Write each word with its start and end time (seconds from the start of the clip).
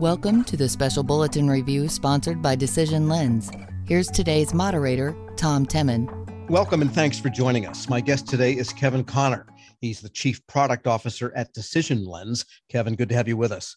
Welcome 0.00 0.44
to 0.44 0.56
the 0.56 0.66
special 0.66 1.02
bulletin 1.02 1.46
review 1.46 1.86
sponsored 1.86 2.40
by 2.40 2.56
Decision 2.56 3.06
Lens. 3.06 3.50
Here's 3.86 4.08
today's 4.08 4.54
moderator, 4.54 5.14
Tom 5.36 5.66
Temin. 5.66 6.48
Welcome 6.48 6.80
and 6.80 6.90
thanks 6.90 7.20
for 7.20 7.28
joining 7.28 7.66
us. 7.66 7.86
My 7.86 8.00
guest 8.00 8.26
today 8.26 8.54
is 8.54 8.72
Kevin 8.72 9.04
Connor. 9.04 9.46
He's 9.82 10.00
the 10.00 10.08
Chief 10.08 10.40
Product 10.46 10.86
Officer 10.86 11.34
at 11.36 11.52
Decision 11.52 12.06
Lens. 12.06 12.46
Kevin, 12.70 12.94
good 12.94 13.10
to 13.10 13.14
have 13.14 13.28
you 13.28 13.36
with 13.36 13.52
us. 13.52 13.76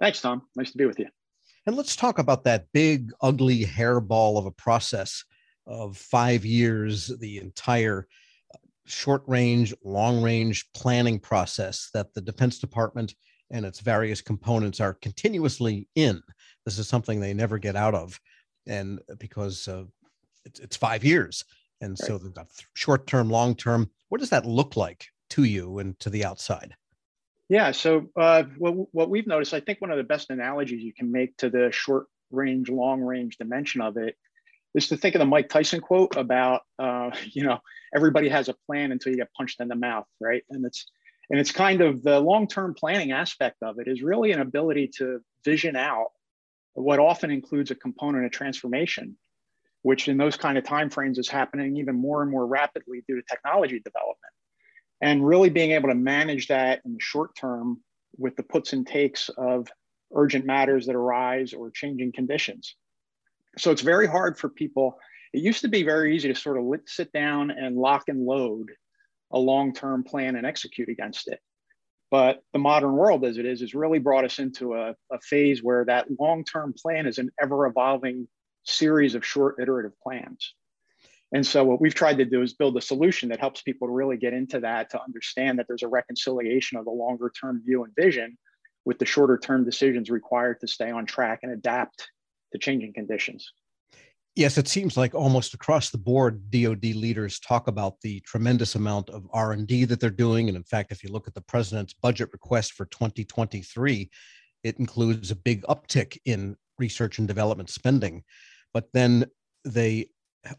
Thanks, 0.00 0.22
Tom. 0.22 0.46
Nice 0.56 0.70
to 0.70 0.78
be 0.78 0.86
with 0.86 0.98
you. 0.98 1.08
And 1.66 1.76
let's 1.76 1.94
talk 1.94 2.18
about 2.18 2.44
that 2.44 2.64
big, 2.72 3.12
ugly 3.20 3.66
hairball 3.66 4.38
of 4.38 4.46
a 4.46 4.52
process 4.52 5.22
of 5.66 5.94
five 5.94 6.46
years, 6.46 7.12
the 7.20 7.36
entire 7.36 8.08
short 8.86 9.24
range, 9.26 9.74
long 9.84 10.22
range 10.22 10.64
planning 10.72 11.18
process 11.18 11.90
that 11.92 12.14
the 12.14 12.22
Defense 12.22 12.60
Department 12.60 13.14
and 13.50 13.64
its 13.64 13.80
various 13.80 14.20
components 14.20 14.80
are 14.80 14.94
continuously 14.94 15.88
in. 15.94 16.22
This 16.64 16.78
is 16.78 16.88
something 16.88 17.20
they 17.20 17.34
never 17.34 17.58
get 17.58 17.76
out 17.76 17.94
of. 17.94 18.20
And 18.66 19.00
because 19.18 19.66
uh, 19.66 19.84
it's, 20.44 20.60
it's, 20.60 20.76
five 20.76 21.04
years. 21.04 21.44
And 21.80 21.96
right. 22.00 22.06
so 22.06 22.18
they've 22.18 22.32
got 22.34 22.48
short 22.74 23.06
term, 23.06 23.30
long 23.30 23.54
term. 23.54 23.90
What 24.08 24.20
does 24.20 24.30
that 24.30 24.46
look 24.46 24.76
like 24.76 25.06
to 25.30 25.44
you 25.44 25.78
and 25.78 25.98
to 26.00 26.10
the 26.10 26.24
outside? 26.24 26.74
Yeah. 27.48 27.72
So 27.72 28.08
uh, 28.16 28.44
what, 28.58 28.74
what 28.92 29.10
we've 29.10 29.26
noticed, 29.26 29.54
I 29.54 29.60
think 29.60 29.80
one 29.80 29.90
of 29.90 29.96
the 29.96 30.04
best 30.04 30.30
analogies 30.30 30.82
you 30.82 30.92
can 30.92 31.10
make 31.10 31.36
to 31.38 31.50
the 31.50 31.70
short 31.72 32.06
range, 32.30 32.68
long 32.68 33.00
range 33.00 33.38
dimension 33.38 33.80
of 33.80 33.96
it 33.96 34.16
is 34.74 34.88
to 34.88 34.96
think 34.96 35.14
of 35.14 35.18
the 35.18 35.24
Mike 35.24 35.48
Tyson 35.48 35.80
quote 35.80 36.16
about, 36.16 36.62
uh, 36.78 37.10
you 37.32 37.42
know, 37.42 37.58
everybody 37.94 38.28
has 38.28 38.48
a 38.48 38.54
plan 38.66 38.92
until 38.92 39.10
you 39.10 39.18
get 39.18 39.32
punched 39.36 39.60
in 39.60 39.68
the 39.68 39.74
mouth, 39.74 40.06
right? 40.20 40.44
And 40.50 40.64
it's 40.64 40.86
and 41.30 41.38
it's 41.38 41.52
kind 41.52 41.80
of 41.80 42.02
the 42.02 42.18
long-term 42.18 42.74
planning 42.74 43.12
aspect 43.12 43.62
of 43.62 43.78
it 43.78 43.86
is 43.86 44.02
really 44.02 44.32
an 44.32 44.40
ability 44.40 44.90
to 44.98 45.20
vision 45.44 45.76
out 45.76 46.08
what 46.74 46.98
often 46.98 47.30
includes 47.30 47.70
a 47.70 47.76
component 47.76 48.24
of 48.24 48.32
transformation, 48.32 49.16
which 49.82 50.08
in 50.08 50.16
those 50.16 50.36
kind 50.36 50.58
of 50.58 50.64
timeframes 50.64 51.18
is 51.18 51.28
happening 51.28 51.76
even 51.76 51.94
more 51.94 52.22
and 52.22 52.30
more 52.30 52.46
rapidly 52.46 53.02
due 53.08 53.16
to 53.16 53.22
technology 53.30 53.80
development. 53.80 54.18
And 55.00 55.26
really 55.26 55.50
being 55.50 55.70
able 55.70 55.88
to 55.88 55.94
manage 55.94 56.48
that 56.48 56.80
in 56.84 56.94
the 56.94 57.00
short 57.00 57.34
term 57.36 57.80
with 58.18 58.36
the 58.36 58.42
puts 58.42 58.72
and 58.72 58.86
takes 58.86 59.30
of 59.30 59.68
urgent 60.12 60.44
matters 60.44 60.86
that 60.86 60.96
arise 60.96 61.54
or 61.54 61.70
changing 61.70 62.12
conditions. 62.12 62.74
So 63.56 63.70
it's 63.70 63.82
very 63.82 64.06
hard 64.06 64.36
for 64.36 64.48
people. 64.48 64.98
It 65.32 65.42
used 65.42 65.62
to 65.62 65.68
be 65.68 65.84
very 65.84 66.14
easy 66.14 66.28
to 66.28 66.38
sort 66.38 66.58
of 66.58 66.64
sit 66.86 67.12
down 67.12 67.50
and 67.50 67.76
lock 67.76 68.08
and 68.08 68.26
load 68.26 68.70
a 69.32 69.38
long-term 69.38 70.04
plan 70.04 70.36
and 70.36 70.46
execute 70.46 70.88
against 70.88 71.28
it. 71.28 71.40
But 72.10 72.42
the 72.52 72.58
modern 72.58 72.92
world 72.92 73.24
as 73.24 73.38
it 73.38 73.46
is, 73.46 73.60
has 73.60 73.74
really 73.74 74.00
brought 74.00 74.24
us 74.24 74.38
into 74.38 74.74
a, 74.74 74.96
a 75.12 75.20
phase 75.20 75.62
where 75.62 75.84
that 75.84 76.08
long-term 76.18 76.74
plan 76.80 77.06
is 77.06 77.18
an 77.18 77.30
ever-evolving 77.40 78.26
series 78.64 79.14
of 79.14 79.24
short 79.24 79.56
iterative 79.60 79.92
plans. 80.02 80.54
And 81.32 81.46
so 81.46 81.64
what 81.64 81.80
we've 81.80 81.94
tried 81.94 82.18
to 82.18 82.24
do 82.24 82.42
is 82.42 82.54
build 82.54 82.76
a 82.76 82.80
solution 82.80 83.28
that 83.28 83.38
helps 83.38 83.62
people 83.62 83.86
to 83.86 83.92
really 83.92 84.16
get 84.16 84.32
into 84.32 84.60
that 84.60 84.90
to 84.90 85.02
understand 85.02 85.58
that 85.58 85.66
there's 85.68 85.84
a 85.84 85.88
reconciliation 85.88 86.76
of 86.76 86.84
the 86.84 86.90
longer 86.90 87.30
term 87.40 87.62
view 87.64 87.84
and 87.84 87.94
vision 87.94 88.36
with 88.84 88.98
the 88.98 89.06
shorter 89.06 89.38
term 89.38 89.64
decisions 89.64 90.10
required 90.10 90.58
to 90.60 90.66
stay 90.66 90.90
on 90.90 91.06
track 91.06 91.40
and 91.42 91.52
adapt 91.52 92.08
to 92.52 92.58
changing 92.58 92.92
conditions. 92.92 93.52
Yes, 94.40 94.56
it 94.56 94.68
seems 94.68 94.96
like 94.96 95.14
almost 95.14 95.52
across 95.52 95.90
the 95.90 95.98
board, 95.98 96.50
DoD 96.50 96.82
leaders 96.94 97.38
talk 97.40 97.68
about 97.68 98.00
the 98.00 98.20
tremendous 98.20 98.74
amount 98.74 99.10
of 99.10 99.28
R 99.34 99.52
and 99.52 99.66
D 99.66 99.84
that 99.84 100.00
they're 100.00 100.08
doing, 100.08 100.48
and 100.48 100.56
in 100.56 100.64
fact, 100.64 100.92
if 100.92 101.04
you 101.04 101.12
look 101.12 101.28
at 101.28 101.34
the 101.34 101.42
president's 101.42 101.92
budget 101.92 102.30
request 102.32 102.72
for 102.72 102.86
2023, 102.86 104.10
it 104.64 104.78
includes 104.78 105.30
a 105.30 105.36
big 105.36 105.62
uptick 105.64 106.16
in 106.24 106.56
research 106.78 107.18
and 107.18 107.28
development 107.28 107.68
spending. 107.68 108.24
But 108.72 108.86
then 108.94 109.26
they 109.66 110.08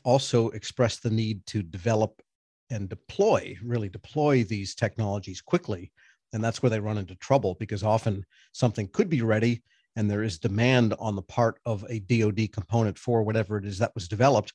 also 0.06 0.50
express 0.50 1.00
the 1.00 1.10
need 1.10 1.44
to 1.48 1.64
develop 1.64 2.22
and 2.70 2.88
deploy, 2.88 3.58
really 3.64 3.90
deploy 3.90 4.44
these 4.44 4.76
technologies 4.76 5.42
quickly, 5.42 5.92
and 6.34 6.44
that's 6.44 6.62
where 6.62 6.70
they 6.70 6.80
run 6.80 7.00
into 7.00 7.16
trouble 7.16 7.56
because 7.60 7.82
often 7.82 8.28
something 8.52 8.90
could 8.94 9.10
be 9.10 9.24
ready 9.24 9.64
and 9.96 10.10
there 10.10 10.24
is 10.24 10.40
demand 10.40 10.94
on 11.00 11.16
the 11.16 11.22
part 11.22 11.60
of 11.66 11.86
a 11.90 12.00
DoD 12.00 12.52
component 12.52 12.98
for 12.98 13.24
whatever 13.24 13.58
it 13.58 13.66
is 13.66 13.80
that 13.80 13.94
was 13.96 14.08
developed. 14.08 14.54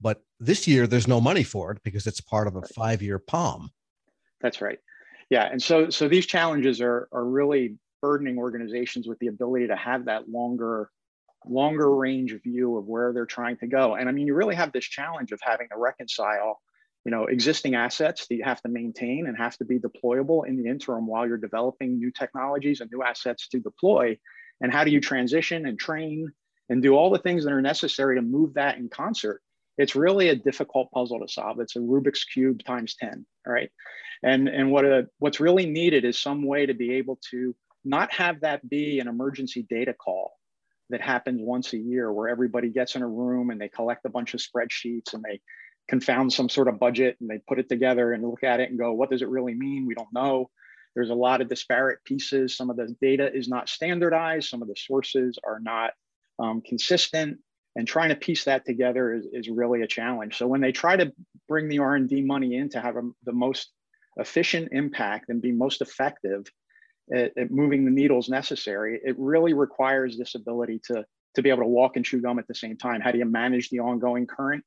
But 0.00 0.22
this 0.38 0.66
year, 0.68 0.86
there's 0.86 1.08
no 1.08 1.20
money 1.20 1.42
for 1.42 1.72
it 1.72 1.78
because 1.82 2.06
it's 2.06 2.20
part 2.20 2.46
of 2.46 2.56
a 2.56 2.62
five-year 2.62 3.18
POM. 3.18 3.70
That's 4.40 4.60
right. 4.60 4.78
Yeah, 5.30 5.48
and 5.50 5.60
so 5.60 5.90
so 5.90 6.08
these 6.08 6.26
challenges 6.26 6.80
are 6.80 7.08
are 7.12 7.24
really 7.24 7.76
burdening 8.02 8.38
organizations 8.38 9.08
with 9.08 9.18
the 9.18 9.26
ability 9.26 9.68
to 9.68 9.76
have 9.76 10.04
that 10.04 10.28
longer 10.28 10.90
longer 11.48 11.94
range 11.94 12.34
view 12.42 12.76
of 12.76 12.86
where 12.86 13.12
they're 13.12 13.26
trying 13.26 13.56
to 13.58 13.66
go. 13.66 13.94
And 13.94 14.08
I 14.08 14.12
mean, 14.12 14.26
you 14.26 14.34
really 14.34 14.54
have 14.54 14.72
this 14.72 14.84
challenge 14.84 15.32
of 15.32 15.40
having 15.42 15.68
to 15.68 15.78
reconcile, 15.78 16.60
you 17.04 17.10
know, 17.10 17.24
existing 17.24 17.74
assets 17.74 18.26
that 18.26 18.34
you 18.34 18.44
have 18.44 18.60
to 18.62 18.68
maintain 18.68 19.26
and 19.26 19.36
have 19.36 19.56
to 19.58 19.64
be 19.64 19.78
deployable 19.78 20.46
in 20.46 20.56
the 20.56 20.68
interim 20.68 21.06
while 21.06 21.26
you're 21.26 21.36
developing 21.36 21.98
new 21.98 22.10
technologies 22.10 22.80
and 22.80 22.90
new 22.90 23.02
assets 23.02 23.48
to 23.48 23.60
deploy 23.60 24.18
and 24.60 24.72
how 24.72 24.84
do 24.84 24.90
you 24.90 25.00
transition 25.00 25.66
and 25.66 25.78
train 25.78 26.32
and 26.68 26.82
do 26.82 26.94
all 26.94 27.10
the 27.10 27.18
things 27.18 27.44
that 27.44 27.52
are 27.52 27.62
necessary 27.62 28.16
to 28.16 28.22
move 28.22 28.54
that 28.54 28.78
in 28.78 28.88
concert? 28.88 29.42
It's 29.78 29.94
really 29.94 30.30
a 30.30 30.36
difficult 30.36 30.90
puzzle 30.90 31.20
to 31.20 31.28
solve. 31.28 31.60
It's 31.60 31.76
a 31.76 31.80
rubik's 31.80 32.24
cube 32.24 32.64
times 32.64 32.96
10 32.98 33.26
right? 33.46 33.70
And 34.22 34.48
and 34.48 34.70
what 34.70 34.84
a, 34.84 35.08
what's 35.18 35.40
really 35.40 35.66
needed 35.66 36.04
is 36.04 36.18
some 36.18 36.44
way 36.44 36.66
to 36.66 36.74
be 36.74 36.94
able 36.94 37.18
to 37.30 37.54
not 37.84 38.12
have 38.12 38.40
that 38.40 38.68
be 38.68 38.98
an 38.98 39.08
emergency 39.08 39.64
data 39.68 39.94
call 39.94 40.32
that 40.90 41.00
happens 41.00 41.40
once 41.42 41.72
a 41.72 41.78
year 41.78 42.12
where 42.12 42.28
everybody 42.28 42.68
gets 42.68 42.96
in 42.96 43.02
a 43.02 43.08
room 43.08 43.50
and 43.50 43.60
they 43.60 43.68
collect 43.68 44.04
a 44.04 44.10
bunch 44.10 44.34
of 44.34 44.40
spreadsheets 44.40 45.14
and 45.14 45.22
they 45.22 45.40
confound 45.88 46.32
some 46.32 46.48
sort 46.48 46.68
of 46.68 46.80
budget 46.80 47.16
and 47.20 47.30
they 47.30 47.38
put 47.46 47.58
it 47.58 47.68
together 47.68 48.12
and 48.12 48.24
look 48.24 48.42
at 48.42 48.60
it 48.60 48.70
and 48.70 48.78
go 48.78 48.92
what 48.92 49.10
does 49.10 49.22
it 49.22 49.28
really 49.28 49.54
mean? 49.54 49.86
We 49.86 49.94
don't 49.94 50.12
know 50.12 50.50
there's 50.96 51.10
a 51.10 51.14
lot 51.14 51.42
of 51.42 51.48
disparate 51.48 52.02
pieces. 52.04 52.56
Some 52.56 52.70
of 52.70 52.76
the 52.76 52.96
data 53.02 53.30
is 53.32 53.48
not 53.48 53.68
standardized. 53.68 54.48
Some 54.48 54.62
of 54.62 54.68
the 54.68 54.74
sources 54.76 55.38
are 55.44 55.60
not 55.60 55.92
um, 56.38 56.62
consistent. 56.66 57.38
And 57.76 57.86
trying 57.86 58.08
to 58.08 58.16
piece 58.16 58.44
that 58.44 58.64
together 58.64 59.12
is, 59.12 59.26
is 59.30 59.50
really 59.50 59.82
a 59.82 59.86
challenge. 59.86 60.38
So 60.38 60.46
when 60.46 60.62
they 60.62 60.72
try 60.72 60.96
to 60.96 61.12
bring 61.46 61.68
the 61.68 61.80
R&D 61.80 62.22
money 62.22 62.56
in 62.56 62.70
to 62.70 62.80
have 62.80 62.96
a, 62.96 63.02
the 63.24 63.32
most 63.32 63.70
efficient 64.16 64.70
impact 64.72 65.28
and 65.28 65.42
be 65.42 65.52
most 65.52 65.82
effective 65.82 66.46
at, 67.14 67.36
at 67.36 67.50
moving 67.50 67.84
the 67.84 67.90
needles 67.90 68.30
necessary, 68.30 68.98
it 69.04 69.14
really 69.18 69.52
requires 69.52 70.16
this 70.16 70.34
ability 70.34 70.80
to, 70.86 71.04
to 71.34 71.42
be 71.42 71.50
able 71.50 71.64
to 71.64 71.68
walk 71.68 71.96
and 71.96 72.06
chew 72.06 72.22
gum 72.22 72.38
at 72.38 72.48
the 72.48 72.54
same 72.54 72.78
time. 72.78 73.02
How 73.02 73.12
do 73.12 73.18
you 73.18 73.26
manage 73.26 73.68
the 73.68 73.80
ongoing 73.80 74.26
current 74.26 74.64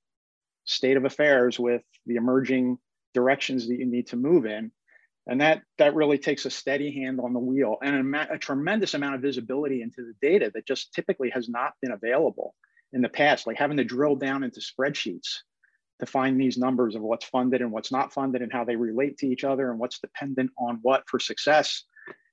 state 0.66 0.96
of 0.96 1.06
affairs 1.06 1.60
with 1.60 1.82
the 2.06 2.18
emerging 2.18 2.78
directions 3.16 3.68
that 3.68 3.80
you 3.80 3.88
need 3.88 4.06
to 4.06 4.16
move 4.16 4.46
in 4.46 4.72
and 5.30 5.42
that 5.42 5.62
that 5.78 5.96
really 5.96 6.18
takes 6.18 6.46
a 6.46 6.50
steady 6.50 6.92
hand 6.92 7.20
on 7.20 7.34
the 7.34 7.40
wheel 7.40 7.78
and 7.84 8.16
a, 8.16 8.34
a, 8.34 8.38
tremendous 8.38 8.96
amount 8.96 9.16
of 9.16 9.22
visibility 9.22 9.82
into 9.82 10.02
the 10.02 10.16
data 10.22 10.52
that 10.54 10.66
just 10.66 10.92
typically 10.94 11.30
has 11.30 11.48
not 11.48 11.74
been 11.82 11.92
available 11.92 12.56
in 12.94 13.02
the 13.02 13.10
past 13.10 13.46
like 13.46 13.58
having 13.58 13.78
to 13.78 13.84
drill 13.84 14.16
down 14.16 14.44
into 14.44 14.60
spreadsheets 14.60 15.40
to 16.00 16.06
find 16.06 16.40
these 16.40 16.58
numbers 16.58 16.96
of 16.96 17.02
what's 17.02 17.26
funded 17.26 17.62
and 17.62 17.72
what's 17.72 17.92
not 17.92 18.12
funded 18.12 18.42
and 18.42 18.52
how 18.52 18.64
they 18.64 18.76
relate 18.76 19.18
to 19.18 19.28
each 19.28 19.44
other 19.44 19.70
and 19.70 19.80
what's 19.80 20.00
dependent 20.00 20.50
on 20.58 20.80
what 20.82 21.04
for 21.08 21.20
success 21.20 21.84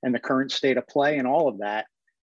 and 0.01 0.15
the 0.15 0.19
current 0.19 0.51
state 0.51 0.77
of 0.77 0.87
play 0.87 1.17
and 1.17 1.27
all 1.27 1.47
of 1.47 1.59
that. 1.59 1.85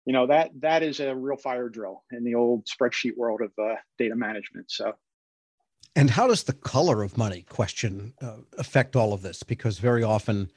You 0.04 0.12
know 0.12 0.26
that 0.26 0.50
that 0.60 0.82
is 0.82 1.00
a 1.00 1.14
real 1.14 1.36
fire 1.36 1.68
drill 1.68 2.04
in 2.10 2.24
the 2.24 2.34
old 2.34 2.66
spreadsheet 2.66 3.16
world 3.16 3.40
of 3.40 3.52
uh, 3.58 3.76
data 3.98 4.16
management. 4.16 4.70
So 4.70 4.94
and 5.94 6.10
how 6.10 6.26
does 6.26 6.44
the 6.44 6.52
color 6.52 7.02
of 7.02 7.18
money 7.18 7.42
question 7.42 8.14
uh, 8.22 8.36
affect 8.58 8.96
all 8.96 9.12
of 9.12 9.22
this? 9.22 9.42
Because 9.42 9.78
very 9.78 10.02
often 10.02 10.50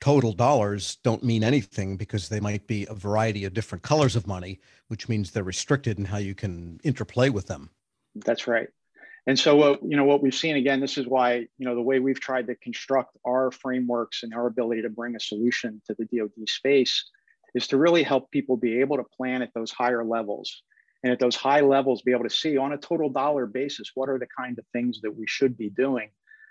total 0.00 0.32
dollars 0.32 0.96
don't 1.02 1.22
mean 1.22 1.44
anything 1.44 1.96
because 1.96 2.28
they 2.28 2.40
might 2.40 2.66
be 2.66 2.86
a 2.88 2.94
variety 2.94 3.44
of 3.44 3.52
different 3.52 3.82
colors 3.82 4.16
of 4.16 4.26
money, 4.26 4.60
which 4.88 5.08
means 5.08 5.30
they're 5.30 5.42
restricted 5.42 5.98
in 5.98 6.04
how 6.04 6.18
you 6.18 6.34
can 6.34 6.80
interplay 6.84 7.28
with 7.28 7.46
them. 7.46 7.70
That's 8.14 8.46
right. 8.46 8.68
And 9.26 9.38
so, 9.38 9.54
what 9.56 9.82
you 9.82 9.96
know, 9.96 10.04
what 10.04 10.22
we've 10.22 10.34
seen 10.34 10.56
again, 10.56 10.80
this 10.80 10.96
is 10.96 11.06
why 11.06 11.34
you 11.34 11.66
know 11.66 11.74
the 11.74 11.82
way 11.82 11.98
we've 11.98 12.20
tried 12.20 12.46
to 12.46 12.54
construct 12.54 13.16
our 13.26 13.50
frameworks 13.50 14.22
and 14.22 14.32
our 14.32 14.46
ability 14.46 14.82
to 14.82 14.88
bring 14.88 15.14
a 15.14 15.20
solution 15.20 15.82
to 15.86 15.94
the 15.98 16.06
DoD 16.06 16.48
space 16.48 17.04
is 17.54 17.66
to 17.68 17.76
really 17.76 18.02
help 18.02 18.30
people 18.30 18.56
be 18.56 18.80
able 18.80 18.96
to 18.96 19.04
plan 19.04 19.42
at 19.42 19.52
those 19.54 19.70
higher 19.70 20.04
levels 20.04 20.62
and 21.02 21.12
at 21.12 21.18
those 21.18 21.36
high 21.36 21.60
levels 21.60 22.02
be 22.02 22.12
able 22.12 22.24
to 22.24 22.30
see 22.30 22.56
on 22.56 22.72
a 22.72 22.78
total 22.78 23.08
dollar 23.08 23.46
basis 23.46 23.92
what 23.94 24.08
are 24.08 24.18
the 24.18 24.28
kind 24.36 24.58
of 24.58 24.64
things 24.72 25.00
that 25.02 25.16
we 25.16 25.26
should 25.26 25.56
be 25.56 25.70
doing. 25.70 26.10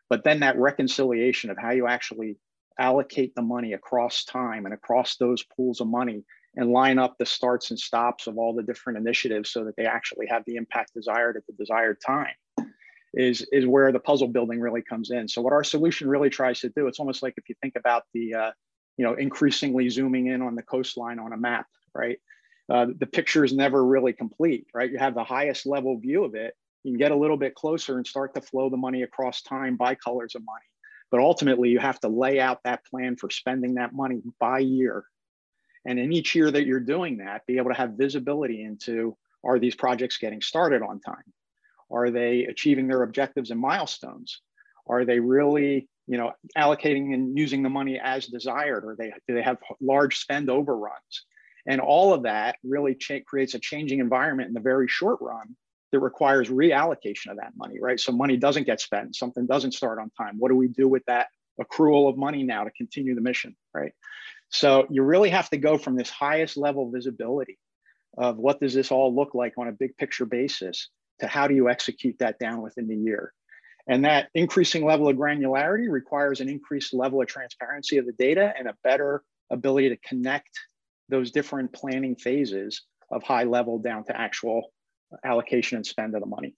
But 0.10 0.24
then 0.24 0.40
that 0.40 0.58
reconciliation 0.58 1.52
of 1.52 1.58
how 1.58 1.72
you 1.72 1.88
actually 1.88 2.38
allocate 2.80 3.36
the 3.36 3.42
money 3.42 3.74
across 3.74 4.24
time 4.24 4.66
and 4.66 4.74
across 4.74 5.18
those 5.18 5.44
pools 5.44 5.82
of 5.82 5.88
money 5.88 6.24
and 6.56 6.72
line 6.72 6.98
up 6.98 7.18
the 7.18 7.26
starts 7.26 7.70
and 7.70 7.80
stops 7.80 8.26
of 8.26 8.38
all 8.38 8.56
the 8.56 8.64
different 8.64 8.98
initiatives 8.98 9.52
so 9.52 9.66
that 9.66 9.76
they 9.76 9.86
actually 9.86 10.26
have 10.28 10.44
the 10.46 10.56
impact 10.56 10.94
desired 10.96 11.38
at 11.38 11.46
the 11.46 11.54
desired 11.54 11.98
time 12.06 12.34
is 13.14 13.46
is 13.52 13.66
where 13.66 13.92
the 13.92 14.00
puzzle 14.00 14.28
building 14.28 14.60
really 14.60 14.82
comes 14.82 15.12
in. 15.12 15.28
So 15.28 15.42
what 15.42 15.54
our 15.54 15.64
solution 15.64 16.08
really 16.08 16.30
tries 16.30 16.60
to 16.62 16.70
do 16.70 16.88
it's 16.88 17.00
almost 17.00 17.24
like 17.24 17.34
if 17.38 17.50
you 17.50 17.56
think 17.62 17.76
about 17.76 18.04
the 18.14 18.34
uh, 18.34 18.52
you 18.98 19.06
know 19.06 19.14
increasingly 19.14 19.90
zooming 19.90 20.28
in 20.28 20.42
on 20.42 20.56
the 20.56 20.64
coastline 20.64 21.20
on 21.20 21.34
a 21.34 21.38
map 21.38 21.68
right 21.96 22.20
uh, 22.70 22.88
the 22.98 23.08
picture 23.08 23.44
is 23.44 23.54
never 23.54 23.84
really 23.84 24.14
complete, 24.14 24.68
right? 24.74 24.92
You 24.92 25.00
have 25.00 25.16
the 25.16 25.24
highest 25.24 25.66
level 25.66 25.98
view 25.98 26.24
of 26.24 26.36
it. 26.36 26.56
You 26.84 26.92
can 26.92 27.00
get 27.00 27.12
a 27.12 27.16
little 27.16 27.38
bit 27.38 27.56
closer 27.56 27.98
and 27.98 28.06
start 28.06 28.34
to 28.36 28.42
flow 28.42 28.70
the 28.70 28.78
money 28.78 29.04
across 29.04 29.42
time 29.42 29.76
by 29.76 29.96
colors 29.96 30.36
of 30.36 30.44
money. 30.46 30.66
But 31.12 31.20
ultimately, 31.20 31.70
you 31.70 31.80
have 31.80 32.00
to 32.02 32.08
lay 32.08 32.40
out 32.40 32.64
that 32.64 32.86
plan 32.86 33.16
for 33.16 33.30
spending 33.30 33.76
that 33.76 33.94
money 33.94 34.22
by 34.40 34.60
year. 34.60 35.06
And 35.86 35.98
in 35.98 36.14
each 36.14 36.36
year 36.36 36.52
that 36.52 36.66
you're 36.66 36.80
doing 36.80 37.18
that, 37.18 37.46
be 37.48 37.58
able 37.58 37.72
to 37.72 37.78
have 37.78 37.92
visibility 37.92 38.64
into 38.64 39.18
are 39.44 39.58
these 39.58 39.76
projects 39.76 40.18
getting 40.18 40.42
started 40.42 40.82
on 40.82 41.00
time? 41.00 41.24
Are 41.92 42.12
they 42.12 42.46
achieving 42.46 42.88
their 42.88 43.04
objectives 43.04 43.52
and 43.52 43.60
milestones? 43.60 44.42
Are 44.88 45.06
they 45.06 45.20
really, 45.20 45.88
you 46.08 46.18
know, 46.18 46.34
allocating 46.58 47.14
and 47.14 47.38
using 47.38 47.64
the 47.64 47.70
money 47.70 48.00
as 48.00 48.28
desired? 48.28 48.86
Or 48.86 48.96
they 48.96 49.14
do 49.28 49.34
they 49.34 49.42
have 49.42 49.58
large 49.82 50.20
spend 50.20 50.50
overruns? 50.50 51.26
And 51.68 51.82
all 51.82 52.14
of 52.14 52.24
that 52.24 52.58
really 52.64 52.98
creates 53.26 53.54
a 53.54 53.60
changing 53.60 54.00
environment 54.00 54.48
in 54.48 54.54
the 54.54 54.60
very 54.60 54.88
short 54.88 55.20
run 55.22 55.56
that 55.92 56.00
requires 56.00 56.50
reallocation 56.50 57.32
of 57.32 57.38
that 57.38 57.54
money, 57.56 57.80
right? 57.80 58.00
So 58.00 58.12
money 58.12 58.38
doesn't 58.38 58.66
get 58.66 58.80
spent, 58.80 59.16
something 59.16 59.48
doesn't 59.48 59.74
start 59.74 60.00
on 60.00 60.12
time. 60.12 60.36
What 60.38 60.50
do 60.50 60.56
we 60.56 60.68
do 60.68 60.88
with 60.88 61.04
that 61.06 61.28
accrual 61.60 62.10
of 62.10 62.18
money 62.18 62.44
now 62.44 62.64
to 62.64 62.72
continue 62.72 63.16
the 63.16 63.22
mission, 63.22 63.56
right? 63.74 63.92
So 64.50 64.88
you 64.90 65.04
really 65.04 65.30
have 65.30 65.50
to 65.50 65.58
go 65.58 65.78
from 65.78 65.96
this 65.96 66.10
highest 66.10 66.58
level 66.58 66.92
visibility 66.92 67.58
of 68.18 68.38
what 68.38 68.60
does 68.60 68.74
this 68.74 68.92
all 68.92 69.16
look 69.16 69.36
like 69.36 69.54
on 69.58 69.68
a 69.68 69.72
big 69.72 69.96
picture 69.98 70.26
basis 70.26 70.90
to 71.20 71.28
how 71.28 71.48
do 71.48 71.56
you 71.56 71.70
execute 71.70 72.18
that 72.20 72.40
down 72.40 72.62
within 72.62 72.88
the 72.88 72.96
year. 72.96 73.34
And 73.88 74.06
that 74.06 74.30
increasing 74.34 74.86
level 74.86 75.08
of 75.08 75.16
granularity 75.16 75.90
requires 75.90 76.42
an 76.42 76.50
increased 76.50 76.94
level 76.94 77.22
of 77.22 77.28
transparency 77.28 77.98
of 77.98 78.06
the 78.06 78.14
data 78.14 78.54
and 78.58 78.68
a 78.68 78.76
better 78.84 79.24
ability 79.50 79.90
to 79.90 79.98
connect 79.98 80.60
those 81.10 81.32
different 81.32 81.74
planning 81.74 82.16
phases 82.16 82.84
of 83.12 83.24
high 83.24 83.44
level 83.44 83.80
down 83.80 84.04
to 84.06 84.20
actual 84.20 84.72
allocation 85.24 85.78
and 85.78 85.86
spend 85.86 86.16
of 86.16 86.22
the 86.22 86.28
money. 86.28 86.56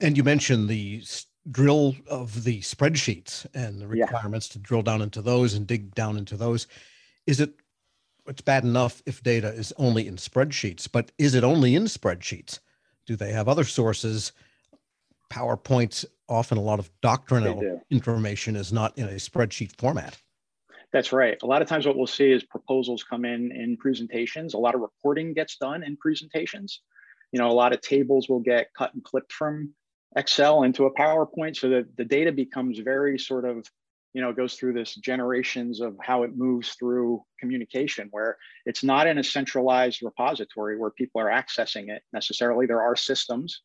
And 0.00 0.16
you 0.16 0.24
mentioned 0.24 0.68
the 0.68 1.02
drill 1.50 1.94
of 2.08 2.44
the 2.44 2.60
spreadsheets 2.60 3.46
and 3.54 3.80
the 3.80 3.86
requirements 3.86 4.48
yeah. 4.48 4.52
to 4.54 4.58
drill 4.58 4.82
down 4.82 5.02
into 5.02 5.22
those 5.22 5.54
and 5.54 5.66
dig 5.66 5.94
down 5.94 6.16
into 6.16 6.36
those. 6.36 6.66
Is 7.26 7.40
it 7.40 7.54
it's 8.26 8.42
bad 8.42 8.64
enough 8.64 9.02
if 9.06 9.22
data 9.22 9.48
is 9.48 9.72
only 9.76 10.08
in 10.08 10.16
spreadsheets, 10.16 10.88
but 10.90 11.12
is 11.16 11.34
it 11.34 11.44
only 11.44 11.76
in 11.76 11.84
spreadsheets? 11.84 12.58
Do 13.06 13.14
they 13.14 13.30
have 13.30 13.48
other 13.48 13.64
sources? 13.64 14.32
PowerPoints, 15.30 16.04
often 16.28 16.58
a 16.58 16.62
lot 16.62 16.78
of 16.78 16.90
doctrinal 17.02 17.82
information 17.90 18.56
is 18.56 18.72
not 18.72 18.96
in 18.98 19.04
a 19.04 19.12
spreadsheet 19.12 19.76
format. 19.78 20.20
That's 20.96 21.12
right. 21.12 21.36
A 21.42 21.46
lot 21.46 21.60
of 21.60 21.68
times, 21.68 21.86
what 21.86 21.94
we'll 21.94 22.06
see 22.06 22.32
is 22.32 22.42
proposals 22.42 23.04
come 23.04 23.26
in 23.26 23.52
in 23.52 23.76
presentations. 23.76 24.54
A 24.54 24.58
lot 24.58 24.74
of 24.74 24.80
reporting 24.80 25.34
gets 25.34 25.58
done 25.58 25.82
in 25.82 25.94
presentations. 25.98 26.80
You 27.32 27.38
know, 27.38 27.50
a 27.50 27.52
lot 27.52 27.74
of 27.74 27.82
tables 27.82 28.30
will 28.30 28.40
get 28.40 28.72
cut 28.72 28.94
and 28.94 29.04
clipped 29.04 29.30
from 29.30 29.74
Excel 30.16 30.62
into 30.62 30.86
a 30.86 30.94
PowerPoint, 30.94 31.54
so 31.54 31.68
that 31.68 31.94
the 31.98 32.04
data 32.06 32.32
becomes 32.32 32.78
very 32.78 33.18
sort 33.18 33.44
of, 33.44 33.66
you 34.14 34.22
know, 34.22 34.32
goes 34.32 34.54
through 34.54 34.72
this 34.72 34.94
generations 34.94 35.82
of 35.82 35.98
how 36.00 36.22
it 36.22 36.34
moves 36.34 36.70
through 36.78 37.22
communication, 37.38 38.08
where 38.10 38.38
it's 38.64 38.82
not 38.82 39.06
in 39.06 39.18
a 39.18 39.22
centralized 39.22 40.02
repository 40.02 40.78
where 40.78 40.92
people 40.92 41.20
are 41.20 41.28
accessing 41.28 41.90
it 41.90 42.04
necessarily. 42.14 42.64
There 42.64 42.80
are 42.80 42.96
systems. 42.96 43.60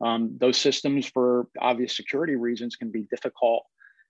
Um, 0.00 0.36
those 0.38 0.56
systems, 0.56 1.08
for 1.08 1.48
obvious 1.60 1.96
security 1.96 2.36
reasons, 2.36 2.76
can 2.76 2.92
be 2.92 3.08
difficult 3.10 3.64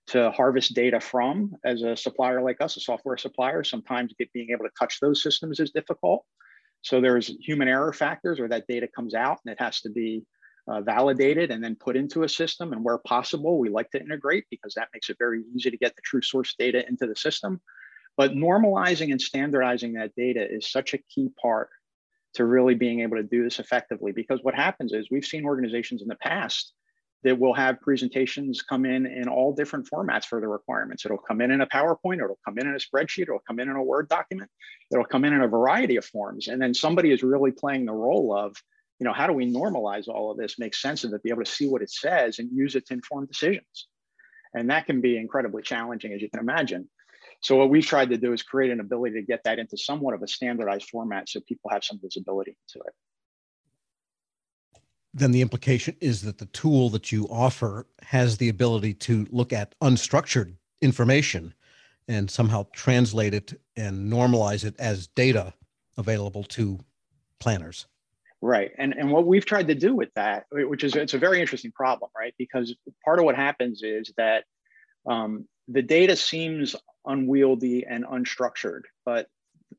to 0.09 0.31
harvest 0.31 0.75
data 0.75 1.01
from 1.01 1.55
as 1.65 1.83
a 1.83 1.97
supplier 1.97 2.43
like 2.43 2.61
us, 2.61 2.77
a 2.77 2.81
software 2.81 3.17
supplier. 3.17 3.63
Sometimes 3.63 4.13
being 4.33 4.51
able 4.51 4.65
to 4.65 4.71
touch 4.79 5.01
those 5.01 5.23
systems 5.23 5.61
is 5.61 5.71
difficult. 5.71 6.25
So 6.83 7.01
there's 7.01 7.35
human 7.41 7.69
error 7.69 7.93
factors 7.93 8.39
where 8.39 8.49
that 8.49 8.67
data 8.69 8.89
comes 8.89 9.15
out 9.15 9.39
and 9.45 9.53
it 9.53 9.61
has 9.61 9.81
to 9.83 9.91
be 9.91 10.25
uh, 10.67 10.81
validated 10.81 11.51
and 11.51 11.63
then 11.63 11.77
put 11.77 11.97
into 11.97 12.23
a 12.23 12.29
system. 12.29 12.73
And 12.73 12.85
where 12.85 12.99
possible, 12.99 13.59
we 13.59 13.69
like 13.69 13.91
to 13.91 14.01
integrate 14.01 14.45
because 14.51 14.75
that 14.75 14.89
makes 14.95 15.11
it 15.11 15.17
very 15.19 15.43
easy 15.55 15.71
to 15.71 15.77
get 15.77 15.95
the 15.97 16.03
true 16.03 16.23
source 16.23 16.55
data 16.59 16.87
into 16.89 17.07
the 17.07 17.17
system. 17.17 17.61
But 18.17 18.33
normalizing 18.33 19.11
and 19.11 19.21
standardizing 19.21 19.93
that 19.95 20.15
data 20.17 20.47
is 20.49 20.71
such 20.71 20.95
a 20.95 20.99
key 20.99 21.31
part 21.41 21.69
to 22.35 22.45
really 22.45 22.75
being 22.75 23.01
able 23.01 23.17
to 23.17 23.23
do 23.23 23.45
this 23.45 23.59
effectively. 23.59 24.13
Because 24.13 24.41
what 24.43 24.55
happens 24.55 24.93
is 24.93 25.09
we've 25.11 25.25
seen 25.25 25.45
organizations 25.45 26.03
in 26.03 26.09
the 26.09 26.17
past 26.17 26.73
that 27.25 27.39
will 27.39 27.55
have 27.55 27.81
presentations 27.81 28.63
come 28.63 28.85
in 28.85 29.07
in 29.07 29.29
all 29.29 29.53
different 29.53 29.89
formats 29.93 30.25
for 30.25 30.41
the 30.41 30.47
requirements. 30.47 31.05
It'll 31.05 31.19
come 31.19 31.41
in 31.41 31.51
in 31.51 31.61
a 31.61 31.67
PowerPoint, 31.67 32.23
it'll 32.23 32.39
come 32.45 32.59
in 32.59 32.69
in 32.69 32.75
a 32.75 32.79
spreadsheet, 32.79 33.23
it'll 33.23 33.43
come 33.47 33.59
in 33.59 33.69
in 33.69 33.77
a 33.77 33.83
Word 33.83 34.09
document, 34.09 34.51
it'll 34.93 35.05
come 35.05 35.25
in 35.25 35.33
in 35.33 35.43
a 35.43 35.49
variety 35.49 35.97
of 35.97 36.05
forms. 36.05 36.49
And 36.49 36.63
then 36.63 36.75
somebody 36.75 37.11
is 37.11 37.23
really 37.23 37.51
playing 37.51 37.87
the 37.87 37.93
role 37.93 38.37
of, 38.37 38.57
you 39.01 39.05
know, 39.05 39.13
how 39.13 39.27
do 39.27 39.33
we 39.33 39.53
normalize 39.53 40.09
all 40.09 40.31
of 40.31 40.37
this, 40.37 40.59
make 40.59 40.75
sense 40.75 41.05
of 41.05 41.13
it, 41.13 41.23
be 41.23 41.31
able 41.31 41.45
to 41.45 41.51
see 41.51 41.69
what 41.69 41.83
it 41.83 41.91
says 41.91 42.39
and 42.39 42.51
use 42.53 42.77
it 42.77 42.87
to 42.87 42.95
inform 42.95 43.27
decisions. 43.27 43.89
And 44.55 44.71
that 44.71 44.87
can 44.87 45.01
be 45.01 45.17
incredibly 45.17 45.63
challenging, 45.63 46.13
as 46.13 46.23
you 46.23 46.31
can 46.31 46.41
imagine. 46.41 46.89
So 47.41 47.57
what 47.57 47.71
we've 47.71 47.87
tried 47.87 48.11
to 48.11 48.17
do 48.17 48.33
is 48.33 48.43
create 48.43 48.73
an 48.73 48.81
ability 48.81 49.15
to 49.17 49.23
get 49.23 49.43
that 49.45 49.59
into 49.59 49.77
somewhat 49.77 50.15
of 50.15 50.23
a 50.23 50.29
standardized 50.29 50.89
format 50.89 51.29
so 51.29 51.41
people 51.41 51.71
have 51.71 51.85
some 51.85 52.01
visibility 52.03 52.57
to 52.71 52.79
it 52.81 52.93
then 55.19 55.33
the 55.33 55.41
implication 55.41 55.97
is 56.01 56.23
that 56.23 56.39
the 56.39 56.47
tool 56.47 56.91
that 56.91 57.13
you 57.13 57.27
offer 57.31 57.87
has 58.03 58.37
the 58.37 58.49
ability 58.49 58.95
to 58.95 59.27
look 59.31 59.53
at 59.53 59.75
unstructured 59.81 60.55
information 60.81 61.55
and 62.07 62.31
somehow 62.31 62.67
translate 62.73 63.35
it 63.35 63.61
and 63.77 64.11
normalize 64.11 64.65
it 64.65 64.75
as 64.79 65.07
data 65.09 65.53
available 65.97 66.43
to 66.45 66.79
planners. 67.39 67.87
Right. 68.41 68.71
And 68.79 68.95
and 68.95 69.11
what 69.11 69.27
we've 69.27 69.45
tried 69.45 69.67
to 69.69 69.75
do 69.75 69.95
with 69.95 70.11
that 70.15 70.47
which 70.53 70.85
is 70.85 70.95
it's 70.95 71.15
a 71.15 71.19
very 71.19 71.41
interesting 71.41 71.73
problem 71.73 72.11
right? 72.17 72.35
Because 72.39 72.75
part 73.05 73.19
of 73.19 73.25
what 73.25 73.35
happens 73.35 73.83
is 73.83 74.13
that 74.17 74.45
um, 75.07 75.47
the 75.67 75.83
data 75.83 76.15
seems 76.15 76.77
unwieldy 77.05 77.85
and 77.85 78.05
unstructured 78.05 78.83
but 79.05 79.29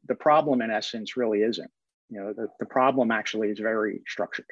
the 0.07 0.15
problem 0.15 0.61
in 0.61 0.71
essence 0.71 1.15
really 1.15 1.41
isn't. 1.41 1.71
You 2.09 2.19
know 2.19 2.33
the, 2.33 2.49
the 2.59 2.65
problem 2.65 3.11
actually 3.11 3.49
is 3.49 3.59
very 3.59 4.01
structured 4.05 4.47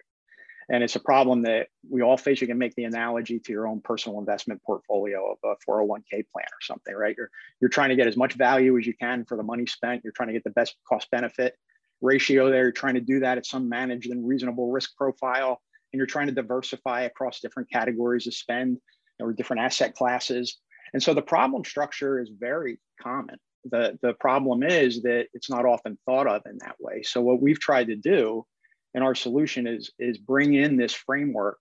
and 0.70 0.84
it's 0.84 0.96
a 0.96 1.00
problem 1.00 1.44
that 1.44 1.68
we 1.90 2.02
all 2.02 2.18
face. 2.18 2.42
You 2.42 2.48
can 2.48 2.58
make 2.58 2.76
the 2.76 2.84
analogy 2.84 3.40
to 3.40 3.52
your 3.52 3.68
own 3.68 3.80
personal 3.80 4.20
investment 4.20 4.62
portfolio 4.64 5.32
of 5.32 5.38
a 5.44 5.56
401k 5.70 6.26
plan 6.32 6.46
or 6.46 6.62
something, 6.62 6.94
right? 6.94 7.16
You're, 7.18 7.32
you're 7.62 7.70
trying 7.70 7.90
to 7.90 7.96
get 7.96 8.08
as 8.08 8.18
much 8.18 8.34
value 8.34 8.78
as 8.78 8.86
you 8.86 8.94
can 8.94 9.24
for 9.24 9.38
the 9.38 9.44
money 9.44 9.66
spent. 9.66 10.04
You're 10.04 10.14
trying 10.14 10.28
to 10.28 10.34
get 10.34 10.44
the 10.44 10.50
best 10.50 10.76
cost 10.88 11.10
benefit 11.10 11.58
ratio 12.02 12.50
there. 12.50 12.64
You're 12.64 12.72
trying 12.74 12.96
to 12.96 13.02
do 13.02 13.22
that 13.22 13.38
at 13.38 13.46
some 13.46 13.70
managed 13.70 14.12
and 14.12 14.28
reasonable 14.28 14.70
risk 14.72 14.96
profile. 14.98 15.62
And 15.94 15.98
you're 15.98 16.06
trying 16.06 16.28
to 16.28 16.34
diversify 16.34 17.02
across 17.02 17.40
different 17.40 17.72
categories 17.72 18.28
of 18.28 18.34
spend 18.34 18.80
or 19.20 19.32
different 19.32 19.62
asset 19.62 19.96
classes. 19.96 20.58
And 20.94 21.02
so 21.02 21.14
the 21.14 21.22
problem 21.22 21.64
structure 21.64 22.20
is 22.20 22.30
very 22.38 22.80
common. 23.02 23.38
The, 23.66 23.98
the 24.02 24.14
problem 24.14 24.64
is 24.64 25.02
that 25.04 25.28
it's 25.34 25.50
not 25.50 25.66
often 25.66 25.98
thought 26.06 26.28
of 26.28 26.42
in 26.46 26.58
that 26.60 26.76
way. 26.80 27.04
So 27.04 27.22
what 27.22 27.42
we've 27.42 27.60
tried 27.60 27.88
to 27.88 27.96
do 27.96 28.46
and 28.98 29.04
our 29.04 29.14
solution 29.14 29.68
is 29.68 29.92
is 30.00 30.18
bring 30.18 30.56
in 30.56 30.76
this 30.76 30.92
framework 30.92 31.60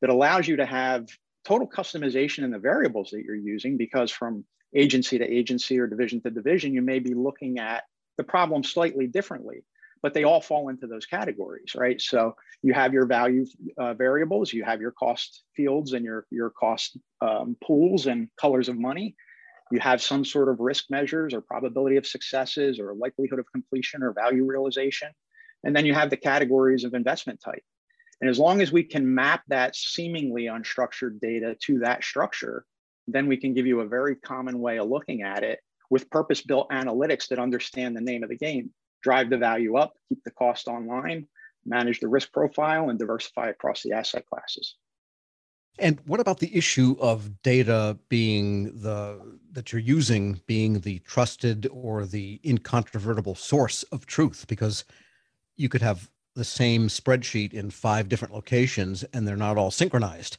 that 0.00 0.08
allows 0.08 0.48
you 0.48 0.56
to 0.56 0.64
have 0.64 1.06
total 1.44 1.68
customization 1.68 2.42
in 2.42 2.50
the 2.50 2.58
variables 2.58 3.10
that 3.10 3.22
you're 3.22 3.36
using 3.36 3.76
because 3.76 4.10
from 4.10 4.46
agency 4.74 5.18
to 5.18 5.30
agency 5.30 5.78
or 5.78 5.86
division 5.86 6.22
to 6.22 6.30
division 6.30 6.72
you 6.72 6.80
may 6.80 6.98
be 6.98 7.12
looking 7.12 7.58
at 7.58 7.84
the 8.16 8.24
problem 8.24 8.64
slightly 8.64 9.06
differently 9.06 9.62
but 10.02 10.14
they 10.14 10.24
all 10.24 10.40
fall 10.40 10.70
into 10.70 10.86
those 10.86 11.04
categories 11.04 11.72
right? 11.76 12.00
So 12.00 12.34
you 12.62 12.72
have 12.72 12.94
your 12.94 13.04
value 13.04 13.44
uh, 13.78 13.92
variables 13.92 14.50
you 14.50 14.64
have 14.64 14.80
your 14.80 14.92
cost 14.92 15.42
fields 15.54 15.92
and 15.92 16.02
your 16.02 16.24
your 16.30 16.48
cost 16.48 16.96
um, 17.20 17.58
pools 17.62 18.06
and 18.06 18.28
colors 18.40 18.70
of 18.70 18.78
money. 18.78 19.14
You 19.70 19.80
have 19.80 20.00
some 20.02 20.24
sort 20.24 20.48
of 20.48 20.60
risk 20.60 20.86
measures 20.88 21.34
or 21.34 21.42
probability 21.42 21.96
of 21.96 22.06
successes 22.06 22.80
or 22.80 22.94
likelihood 22.94 23.38
of 23.38 23.46
completion 23.52 24.02
or 24.02 24.14
value 24.14 24.44
realization 24.44 25.10
and 25.64 25.74
then 25.74 25.86
you 25.86 25.94
have 25.94 26.10
the 26.10 26.16
categories 26.16 26.84
of 26.84 26.94
investment 26.94 27.40
type. 27.40 27.62
And 28.20 28.28
as 28.28 28.38
long 28.38 28.60
as 28.60 28.70
we 28.70 28.82
can 28.82 29.14
map 29.14 29.42
that 29.48 29.74
seemingly 29.74 30.44
unstructured 30.44 31.20
data 31.20 31.56
to 31.62 31.78
that 31.80 32.04
structure, 32.04 32.64
then 33.08 33.26
we 33.26 33.36
can 33.36 33.54
give 33.54 33.66
you 33.66 33.80
a 33.80 33.88
very 33.88 34.16
common 34.16 34.58
way 34.58 34.78
of 34.78 34.88
looking 34.88 35.22
at 35.22 35.42
it 35.42 35.60
with 35.88 36.10
purpose 36.10 36.42
built 36.42 36.70
analytics 36.70 37.28
that 37.28 37.38
understand 37.38 37.96
the 37.96 38.00
name 38.00 38.22
of 38.22 38.28
the 38.28 38.36
game, 38.36 38.70
drive 39.02 39.30
the 39.30 39.38
value 39.38 39.76
up, 39.76 39.94
keep 40.08 40.22
the 40.24 40.30
cost 40.30 40.68
online, 40.68 41.26
manage 41.64 42.00
the 42.00 42.08
risk 42.08 42.32
profile, 42.32 42.90
and 42.90 42.98
diversify 42.98 43.48
across 43.48 43.82
the 43.82 43.92
asset 43.92 44.24
classes. 44.26 44.76
And 45.78 45.98
what 46.04 46.20
about 46.20 46.40
the 46.40 46.54
issue 46.54 46.96
of 47.00 47.42
data 47.42 47.98
being 48.08 48.80
the 48.80 49.38
that 49.52 49.72
you're 49.72 49.80
using 49.80 50.40
being 50.46 50.80
the 50.80 50.98
trusted 51.00 51.66
or 51.72 52.04
the 52.04 52.40
incontrovertible 52.44 53.34
source 53.34 53.82
of 53.84 54.04
truth? 54.04 54.44
Because 54.46 54.84
you 55.60 55.68
could 55.68 55.82
have 55.82 56.10
the 56.34 56.44
same 56.44 56.88
spreadsheet 56.88 57.52
in 57.52 57.70
five 57.70 58.08
different 58.08 58.32
locations 58.32 59.04
and 59.12 59.26
they're 59.26 59.36
not 59.36 59.58
all 59.58 59.70
synchronized. 59.70 60.38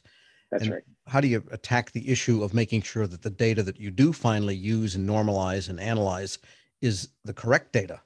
That's 0.50 0.64
and 0.64 0.72
right. 0.72 0.82
How 1.06 1.20
do 1.20 1.28
you 1.28 1.42
attack 1.50 1.92
the 1.92 2.08
issue 2.10 2.42
of 2.42 2.54
making 2.54 2.82
sure 2.82 3.06
that 3.06 3.22
the 3.22 3.30
data 3.30 3.62
that 3.62 3.78
you 3.78 3.90
do 3.90 4.12
finally 4.12 4.54
use 4.54 4.94
and 4.94 5.08
normalize 5.08 5.68
and 5.68 5.78
analyze 5.80 6.38
is 6.80 7.08
the 7.24 7.32
correct 7.32 7.72
data? 7.72 8.00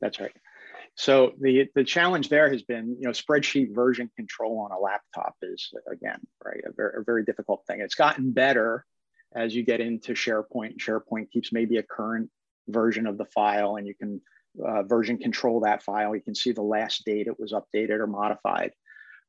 That's 0.00 0.18
right. 0.20 0.34
So 0.94 1.34
the 1.40 1.68
the 1.76 1.84
challenge 1.84 2.28
there 2.28 2.50
has 2.50 2.62
been, 2.62 2.96
you 2.98 3.06
know, 3.06 3.10
spreadsheet 3.10 3.72
version 3.72 4.10
control 4.16 4.58
on 4.58 4.72
a 4.72 4.78
laptop 4.78 5.36
is 5.42 5.72
again, 5.90 6.18
right, 6.44 6.60
a 6.66 6.72
very, 6.72 7.00
a 7.00 7.04
very 7.04 7.24
difficult 7.24 7.64
thing. 7.66 7.80
It's 7.80 7.94
gotten 7.94 8.32
better 8.32 8.84
as 9.34 9.54
you 9.54 9.62
get 9.62 9.80
into 9.80 10.14
SharePoint. 10.14 10.78
SharePoint 10.78 11.30
keeps 11.30 11.52
maybe 11.52 11.76
a 11.76 11.84
current 11.84 12.30
version 12.66 13.06
of 13.06 13.16
the 13.16 13.26
file, 13.26 13.76
and 13.76 13.86
you 13.86 13.94
can 13.94 14.20
uh, 14.64 14.82
version 14.82 15.18
control 15.18 15.60
that 15.60 15.82
file. 15.82 16.14
You 16.14 16.22
can 16.22 16.34
see 16.34 16.52
the 16.52 16.62
last 16.62 17.04
date 17.04 17.26
it 17.26 17.38
was 17.38 17.52
updated 17.52 18.00
or 18.00 18.06
modified. 18.06 18.72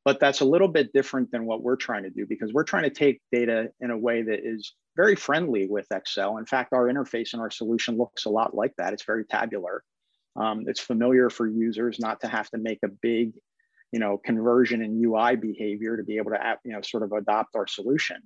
But 0.06 0.20
that's 0.20 0.42
a 0.42 0.46
little 0.46 0.70
bit 0.70 0.94
different 0.94 1.32
than 1.32 1.46
what 1.46 1.62
we're 1.62 1.76
trying 1.76 2.04
to 2.04 2.10
do 2.10 2.26
because 2.26 2.54
we're 2.54 2.64
trying 2.64 2.84
to 2.84 2.90
take 2.90 3.22
data 3.32 3.70
in 3.82 3.92
a 3.92 3.98
way 3.98 4.22
that 4.22 4.40
is 4.44 4.74
very 4.96 5.16
friendly 5.16 5.68
with 5.68 5.88
Excel. 5.92 6.38
In 6.38 6.46
fact, 6.46 6.74
our 6.74 6.88
interface 6.88 7.34
and 7.34 7.42
our 7.42 7.52
solution 7.52 7.98
looks 7.98 8.26
a 8.26 8.30
lot 8.30 8.56
like 8.56 8.74
that. 8.78 8.94
It's 8.94 9.04
very 9.04 9.26
tabular. 9.26 9.84
Um, 10.36 10.66
it's 10.68 10.80
familiar 10.80 11.30
for 11.30 11.48
users 11.48 12.00
not 12.00 12.22
to 12.22 12.28
have 12.28 12.50
to 12.52 12.58
make 12.58 12.80
a 12.84 12.88
big, 12.88 13.34
you 13.92 14.00
know, 14.00 14.18
conversion 14.18 14.82
in 14.82 15.04
UI 15.04 15.36
behavior 15.36 15.98
to 15.98 16.04
be 16.04 16.18
able 16.18 16.32
to, 16.32 16.58
you 16.64 16.72
know, 16.72 16.82
sort 16.82 17.04
of 17.04 17.12
adopt 17.12 17.56
our 17.56 17.68
solution, 17.68 18.18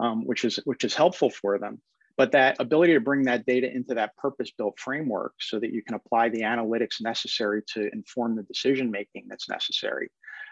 um, 0.00 0.26
which 0.26 0.44
is 0.44 0.56
which 0.64 0.84
is 0.84 0.94
helpful 0.94 1.30
for 1.30 1.58
them. 1.58 1.80
But 2.16 2.32
that 2.32 2.56
ability 2.60 2.94
to 2.94 3.00
bring 3.00 3.24
that 3.24 3.44
data 3.44 3.68
into 3.72 3.94
that 3.94 4.16
purpose-built 4.16 4.78
framework 4.78 5.34
so 5.40 5.58
that 5.58 5.72
you 5.72 5.82
can 5.82 5.96
apply 5.96 6.28
the 6.28 6.42
analytics 6.42 7.00
necessary 7.00 7.62
to 7.74 7.90
inform 7.92 8.36
the 8.36 8.44
decision 8.44 8.90
making 8.90 9.26
that's 9.28 9.48
necessary. 9.48 10.10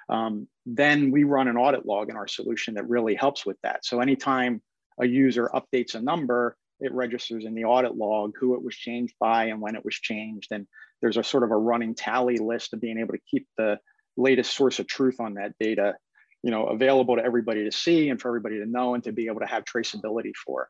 Um, 0.09 0.49
then 0.67 1.13
we 1.13 1.23
run 1.23 1.47
an 1.47 1.57
audit 1.57 1.87
log 1.87 2.11
in 2.11 2.17
our 2.17 2.27
solution 2.27 2.75
that 2.75 2.89
really 2.89 3.15
helps 3.15 3.47
with 3.47 3.57
that. 3.63 3.85
So 3.85 4.01
anytime 4.01 4.61
a 5.01 5.07
user 5.07 5.51
updates 5.55 5.95
a 5.95 6.01
number, 6.01 6.57
it 6.81 6.93
registers 6.93 7.45
in 7.45 7.55
the 7.55 7.65
audit 7.65 7.95
log 7.95 8.33
who 8.39 8.55
it 8.55 8.63
was 8.63 8.75
changed 8.75 9.15
by 9.21 9.45
and 9.45 9.61
when 9.61 9.77
it 9.77 9.85
was 9.85 9.95
changed. 9.95 10.51
And 10.51 10.67
there's 11.01 11.17
a 11.17 11.23
sort 11.23 11.45
of 11.45 11.53
a 11.53 11.57
running 11.57 11.95
tally 11.95 12.39
list 12.39 12.73
of 12.73 12.81
being 12.81 12.99
able 12.99 13.15
to 13.15 13.21
keep 13.31 13.47
the 13.57 13.79
latest 14.17 14.57
source 14.57 14.81
of 14.81 14.89
truth 14.89 15.21
on 15.21 15.35
that 15.35 15.53
data, 15.61 15.95
you 16.43 16.51
know, 16.51 16.67
available 16.67 17.17
to 17.17 17.25
everybody 17.25 17.65
to 17.65 17.73
see 17.73 18.09
and 18.09 18.21
for 18.21 18.29
everybody 18.29 18.59
to 18.59 18.67
know 18.67 18.95
and 18.95 19.05
to 19.05 19.13
be 19.13 19.27
able 19.27 19.41
to 19.41 19.47
have 19.47 19.65
traceability 19.65 20.33
for. 20.45 20.69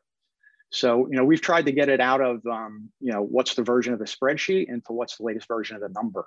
So, 0.73 1.07
you 1.09 1.17
know, 1.17 1.23
we've 1.23 1.41
tried 1.41 1.65
to 1.67 1.71
get 1.71 1.89
it 1.89 2.01
out 2.01 2.21
of, 2.21 2.45
um, 2.45 2.89
you 2.99 3.11
know, 3.11 3.21
what's 3.21 3.55
the 3.55 3.63
version 3.63 3.93
of 3.93 3.99
the 3.99 4.05
spreadsheet 4.05 4.67
into 4.67 4.91
what's 4.91 5.17
the 5.17 5.23
latest 5.23 5.47
version 5.47 5.75
of 5.75 5.81
the 5.81 5.89
number. 5.89 6.25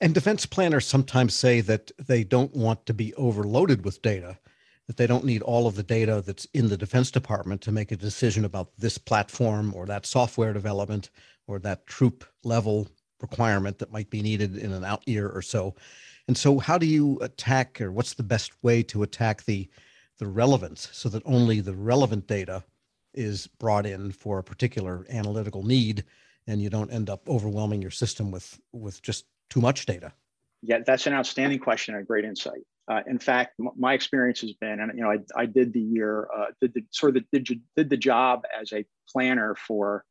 And 0.00 0.12
defense 0.12 0.44
planners 0.44 0.86
sometimes 0.86 1.34
say 1.34 1.62
that 1.62 1.90
they 2.06 2.22
don't 2.22 2.54
want 2.54 2.84
to 2.86 2.94
be 2.94 3.14
overloaded 3.14 3.84
with 3.84 4.02
data 4.02 4.38
that 4.86 4.96
they 4.96 5.06
don't 5.06 5.24
need 5.24 5.42
all 5.42 5.66
of 5.66 5.74
the 5.74 5.82
data 5.82 6.22
that's 6.24 6.46
in 6.54 6.68
the 6.68 6.76
Defense 6.76 7.10
Department 7.10 7.60
to 7.62 7.72
make 7.72 7.90
a 7.90 7.96
decision 7.96 8.44
about 8.44 8.70
this 8.78 8.98
platform 8.98 9.74
or 9.74 9.86
that 9.86 10.06
software 10.06 10.52
development 10.52 11.10
or 11.46 11.58
that 11.58 11.86
troop 11.86 12.24
level 12.44 12.88
requirement 13.20 13.78
that 13.78 13.92
might 13.92 14.10
be 14.10 14.22
needed 14.22 14.56
in 14.56 14.72
an 14.72 14.84
out 14.84 15.06
year 15.06 15.28
or 15.28 15.42
so. 15.42 15.74
And 16.28 16.36
so, 16.36 16.58
how 16.58 16.78
do 16.78 16.86
you 16.86 17.18
attack, 17.20 17.80
or 17.80 17.90
what's 17.90 18.14
the 18.14 18.22
best 18.22 18.52
way 18.62 18.82
to 18.84 19.02
attack 19.02 19.44
the 19.44 19.68
the 20.18 20.26
relevance 20.26 20.88
so 20.92 21.08
that 21.08 21.22
only 21.24 21.60
the 21.60 21.74
relevant 21.74 22.26
data 22.26 22.64
is 23.14 23.46
brought 23.46 23.86
in 23.86 24.12
for 24.12 24.38
a 24.38 24.44
particular 24.44 25.06
analytical 25.10 25.62
need, 25.62 26.04
and 26.46 26.60
you 26.60 26.70
don't 26.70 26.92
end 26.92 27.10
up 27.10 27.28
overwhelming 27.28 27.82
your 27.82 27.90
system 27.90 28.30
with 28.30 28.60
with 28.72 29.02
just 29.02 29.26
too 29.48 29.60
much 29.60 29.86
data? 29.86 30.12
Yeah, 30.62 30.78
that's 30.84 31.06
an 31.06 31.14
outstanding 31.14 31.58
question 31.58 31.94
and 31.94 32.02
a 32.02 32.06
great 32.06 32.24
insight. 32.24 32.62
Uh, 32.88 33.00
in 33.06 33.18
fact, 33.18 33.54
m- 33.60 33.70
my 33.76 33.94
experience 33.94 34.40
has 34.40 34.52
been, 34.52 34.80
and 34.80 34.92
you 34.94 35.02
know, 35.02 35.10
I, 35.10 35.18
I 35.42 35.46
did 35.46 35.72
the 35.72 35.80
year, 35.80 36.28
uh, 36.36 36.46
did 36.60 36.74
the 36.74 36.84
sort 36.90 37.16
of 37.16 37.24
the, 37.32 37.40
did, 37.40 37.60
did 37.76 37.90
the 37.90 37.96
job 37.96 38.44
as 38.60 38.72
a 38.72 38.84
planner 39.08 39.54
for, 39.54 40.04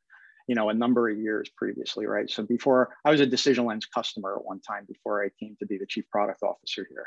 you 0.48 0.56
know, 0.56 0.70
a 0.70 0.74
number 0.74 1.10
of 1.10 1.18
years 1.18 1.50
previously, 1.56 2.06
right? 2.06 2.30
So 2.30 2.44
before 2.44 2.96
I 3.04 3.12
was 3.12 3.22
a 3.22 3.26
Decision 3.26 3.66
Lens 3.66 3.86
customer 3.86 4.36
at 4.36 4.46
one 4.46 4.60
time 4.62 4.86
before 4.88 5.24
I 5.24 5.30
came 5.40 5.56
to 5.60 5.66
be 5.66 5.78
the 5.78 5.86
chief 5.86 6.10
product 6.10 6.44
officer 6.44 6.86
here. 6.90 7.06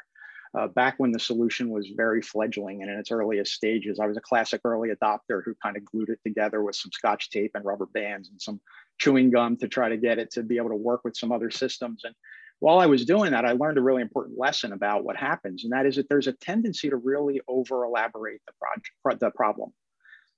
Uh, 0.56 0.66
back 0.66 0.94
when 0.98 1.12
the 1.12 1.18
solution 1.18 1.68
was 1.70 1.88
very 1.96 2.22
fledgling 2.22 2.82
and 2.82 2.90
in 2.90 2.98
its 2.98 3.10
earliest 3.10 3.52
stages, 3.52 3.98
I 4.00 4.06
was 4.06 4.16
a 4.16 4.22
classic 4.22 4.62
early 4.64 4.90
adopter 4.90 5.42
who 5.44 5.54
kind 5.62 5.76
of 5.76 5.84
glued 5.84 6.08
it 6.08 6.20
together 6.24 6.62
with 6.62 6.74
some 6.74 6.90
scotch 6.92 7.30
tape 7.30 7.52
and 7.54 7.64
rubber 7.64 7.86
bands 7.86 8.30
and 8.30 8.40
some 8.40 8.60
chewing 8.98 9.30
gum 9.30 9.56
to 9.58 9.68
try 9.68 9.88
to 9.88 9.96
get 9.96 10.18
it 10.18 10.30
to 10.32 10.42
be 10.42 10.56
able 10.56 10.70
to 10.70 10.76
work 10.76 11.02
with 11.04 11.16
some 11.16 11.32
other 11.32 11.50
systems. 11.50 12.02
And 12.04 12.14
while 12.60 12.80
I 12.80 12.86
was 12.86 13.04
doing 13.04 13.32
that, 13.32 13.44
I 13.44 13.52
learned 13.52 13.78
a 13.78 13.82
really 13.82 14.02
important 14.02 14.38
lesson 14.38 14.72
about 14.72 15.04
what 15.04 15.16
happens, 15.16 15.64
and 15.64 15.72
that 15.72 15.86
is 15.86 15.96
that 15.96 16.08
there's 16.08 16.26
a 16.26 16.32
tendency 16.32 16.90
to 16.90 16.96
really 16.96 17.40
over 17.46 17.84
elaborate 17.84 18.40
the 18.46 19.16
the 19.20 19.30
problem, 19.30 19.72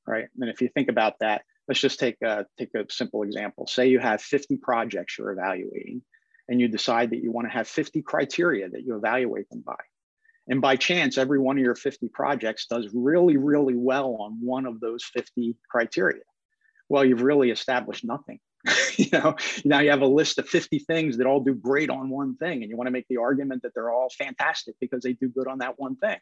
right? 0.06 0.26
And 0.38 0.50
if 0.50 0.60
you 0.60 0.68
think 0.68 0.88
about 0.88 1.14
that, 1.20 1.42
let's 1.66 1.80
just 1.80 1.98
take 1.98 2.16
a, 2.22 2.44
take 2.58 2.74
a 2.74 2.84
simple 2.90 3.22
example. 3.22 3.66
Say 3.66 3.88
you 3.88 4.00
have 4.00 4.20
50 4.20 4.58
projects 4.58 5.16
you're 5.16 5.32
evaluating, 5.32 6.02
and 6.48 6.60
you 6.60 6.68
decide 6.68 7.10
that 7.10 7.22
you 7.22 7.32
want 7.32 7.46
to 7.46 7.52
have 7.52 7.66
50 7.68 8.02
criteria 8.02 8.68
that 8.68 8.82
you 8.84 8.96
evaluate 8.96 9.48
them 9.48 9.62
by. 9.64 9.76
And 10.50 10.61
by 10.61 10.75
chance, 10.75 11.16
every 11.16 11.38
one 11.38 11.57
of 11.57 11.62
your 11.62 11.76
50 11.76 12.09
projects 12.09 12.66
does 12.66 12.88
really, 12.92 13.37
really 13.37 13.76
well 13.76 14.16
on 14.21 14.37
one 14.42 14.66
of 14.66 14.80
those 14.80 15.04
50 15.04 15.57
criteria. 15.71 16.23
Well, 16.88 17.04
you've 17.04 17.23
really 17.23 17.50
established 17.50 18.04
nothing. 18.04 18.40
You 18.97 19.09
know 19.12 19.37
now 19.64 19.78
you 19.80 19.88
have 19.88 20.02
a 20.02 20.07
list 20.07 20.38
of 20.38 20.47
50 20.47 20.80
things 20.80 21.16
that 21.16 21.26
all 21.26 21.40
do 21.40 21.54
great 21.54 21.88
on 21.88 22.11
one 22.11 22.37
thing 22.37 22.61
and 22.61 22.69
you 22.69 22.76
want 22.76 22.88
to 22.88 22.92
make 22.92 23.07
the 23.09 23.16
argument 23.16 23.62
that 23.62 23.73
they're 23.75 23.90
all 23.90 24.11
fantastic 24.11 24.75
because 24.78 25.02
they 25.02 25.14
do 25.14 25.28
good 25.28 25.47
on 25.47 25.59
that 25.61 25.78
one 25.78 25.97
thing. 25.97 26.19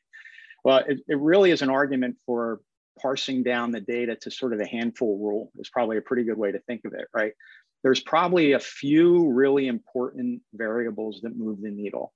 Well 0.63 0.85
it, 0.87 1.01
it 1.09 1.19
really 1.19 1.51
is 1.51 1.63
an 1.63 1.71
argument 1.71 2.19
for 2.25 2.61
parsing 3.01 3.43
down 3.43 3.73
the 3.73 3.81
data 3.81 4.15
to 4.17 4.31
sort 4.31 4.53
of 4.53 4.61
the 4.61 4.67
handful 4.67 5.19
rule 5.19 5.51
is 5.59 5.71
probably 5.71 5.97
a 5.97 6.03
pretty 6.03 6.23
good 6.23 6.39
way 6.39 6.53
to 6.53 6.61
think 6.61 6.83
of 6.85 6.93
it 6.93 7.09
right? 7.13 7.33
There's 7.83 8.01
probably 8.01 8.53
a 8.53 8.61
few 8.61 9.29
really 9.33 9.67
important 9.67 10.43
variables 10.55 11.21
that 11.23 11.37
move 11.37 11.61
the 11.61 11.71
needle 11.71 12.13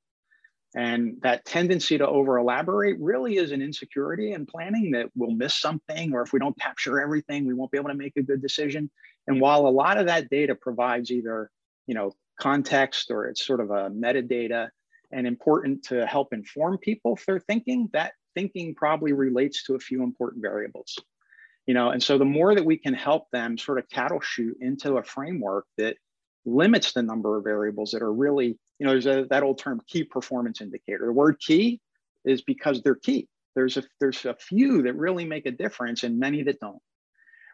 and 0.75 1.19
that 1.23 1.45
tendency 1.45 1.99
to 1.99 2.07
over 2.07 2.39
elaborate 2.39 2.97
really 2.99 3.37
is 3.37 3.53
an 3.53 3.61
insecurity 3.61 4.33
in 4.33 4.47
planning 4.47 4.91
that 4.93 5.11
we'll 5.15 5.33
miss 5.33 5.55
something, 5.55 6.13
or 6.15 6.23
if 6.23 6.33
we 6.33 6.39
don't 6.39 6.59
capture 6.59 7.01
everything, 7.01 7.47
we 7.47 7.55
won't 7.55 7.71
be 7.71 7.79
able 7.79 7.91
to 7.91 7.95
make 7.95 8.17
a 8.17 8.23
good 8.23 8.41
decision. 8.41 8.91
And 9.27 9.41
while 9.41 9.67
a 9.67 9.69
lot 9.69 9.99
of 9.99 10.07
that 10.07 10.31
data 10.31 10.55
provides 10.55 11.11
either, 11.11 11.51
you 11.87 11.95
know, 11.95 12.13
context 12.41 13.11
or 13.11 13.27
it's 13.27 13.47
sort 13.47 13.61
of 13.61 13.71
a 13.71 13.91
metadata 13.91 14.69
and 15.13 15.27
important 15.27 15.85
to 15.85 16.07
help 16.07 16.33
inform 16.33 16.79
people 16.79 17.15
if 17.15 17.27
they're 17.27 17.39
thinking, 17.39 17.91
that 17.93 18.13
thinking 18.35 18.75
probably 18.75 19.13
relates 19.13 19.65
to 19.65 19.75
a 19.75 19.79
few 19.79 20.03
important 20.03 20.41
variables. 20.41 20.99
You 21.67 21.75
know, 21.75 21.91
and 21.91 22.03
so 22.03 22.19
the 22.19 22.25
more 22.25 22.55
that 22.55 22.65
we 22.65 22.77
can 22.77 22.95
help 22.95 23.31
them 23.31 23.57
sort 23.59 23.79
of 23.79 23.89
cattle 23.89 24.21
chute 24.21 24.57
into 24.61 24.97
a 24.97 25.03
framework 25.03 25.67
that 25.77 25.97
limits 26.45 26.93
the 26.93 27.03
number 27.03 27.37
of 27.37 27.45
variables 27.45 27.93
that 27.93 28.03
are 28.03 28.13
really, 28.13 28.59
you 28.83 28.87
know, 28.89 28.95
there's 28.95 29.07
a, 29.07 29.27
that 29.31 29.45
old 29.45 29.59
term 29.59 29.81
key 29.87 30.03
performance 30.03 30.61
indicator. 30.61 31.07
The 31.07 31.13
word 31.13 31.39
key 31.39 31.81
is 32.25 32.43
because 32.43 32.83
they're 32.83 32.97
key. 32.97 33.29
There's 33.55 33.77
a 33.77 33.85
there's 34.01 34.25
a 34.25 34.35
few 34.35 34.83
that 34.83 34.97
really 34.97 35.25
make 35.25 35.47
a 35.47 35.53
difference 35.53 36.03
and 36.03 36.19
many 36.19 36.43
that 36.43 36.59
don't. 36.59 36.83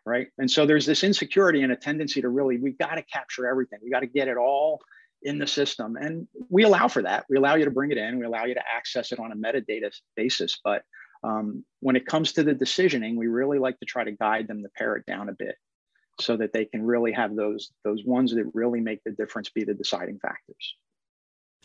Right. 0.06 0.28
And 0.38 0.50
so 0.50 0.64
there's 0.64 0.87
this 0.87 1.04
insecurity 1.04 1.62
and 1.62 1.70
a 1.70 1.76
tendency 1.76 2.23
to 2.23 2.30
really, 2.30 2.56
we 2.56 2.70
got 2.70 2.94
to 2.94 3.02
capture 3.02 3.47
everything. 3.47 3.80
We 3.82 3.90
got 3.90 4.00
to 4.00 4.06
get 4.06 4.28
it 4.28 4.38
all 4.38 4.80
in 5.20 5.38
the 5.38 5.47
system. 5.47 5.97
And 5.97 6.26
we 6.49 6.62
allow 6.62 6.88
for 6.88 7.02
that. 7.02 7.26
We 7.28 7.37
allow 7.37 7.56
you 7.56 7.66
to 7.66 7.70
bring 7.70 7.92
it 7.92 7.99
in. 7.99 8.18
We 8.18 8.25
allow 8.25 8.47
you 8.47 8.54
to 8.54 8.62
access 8.75 9.12
it 9.12 9.18
on 9.18 9.30
a 9.30 9.37
metadata 9.37 9.94
basis. 10.16 10.61
But 10.64 10.82
um, 11.23 11.62
when 11.80 11.94
it 11.94 12.06
comes 12.06 12.32
to 12.35 12.42
the 12.42 12.54
decisioning, 12.54 13.16
we 13.16 13.26
really 13.26 13.58
like 13.58 13.78
to 13.80 13.85
try 13.85 14.02
to 14.02 14.12
guide 14.12 14.49
them 14.49 14.62
to 14.62 14.70
pare 14.78 14.97
it 14.97 15.04
down 15.04 15.28
a 15.28 15.35
bit 15.35 15.56
so 16.20 16.37
that 16.38 16.54
they 16.54 16.64
can 16.64 16.82
really 16.82 17.12
have 17.12 17.37
those 17.37 17.70
those 17.85 18.02
ones 18.04 18.35
that 18.35 18.50
really 18.54 18.80
make 18.80 19.02
the 19.04 19.12
difference 19.12 19.50
be 19.50 19.64
the 19.64 19.75
deciding 19.75 20.18
factors. 20.18 20.76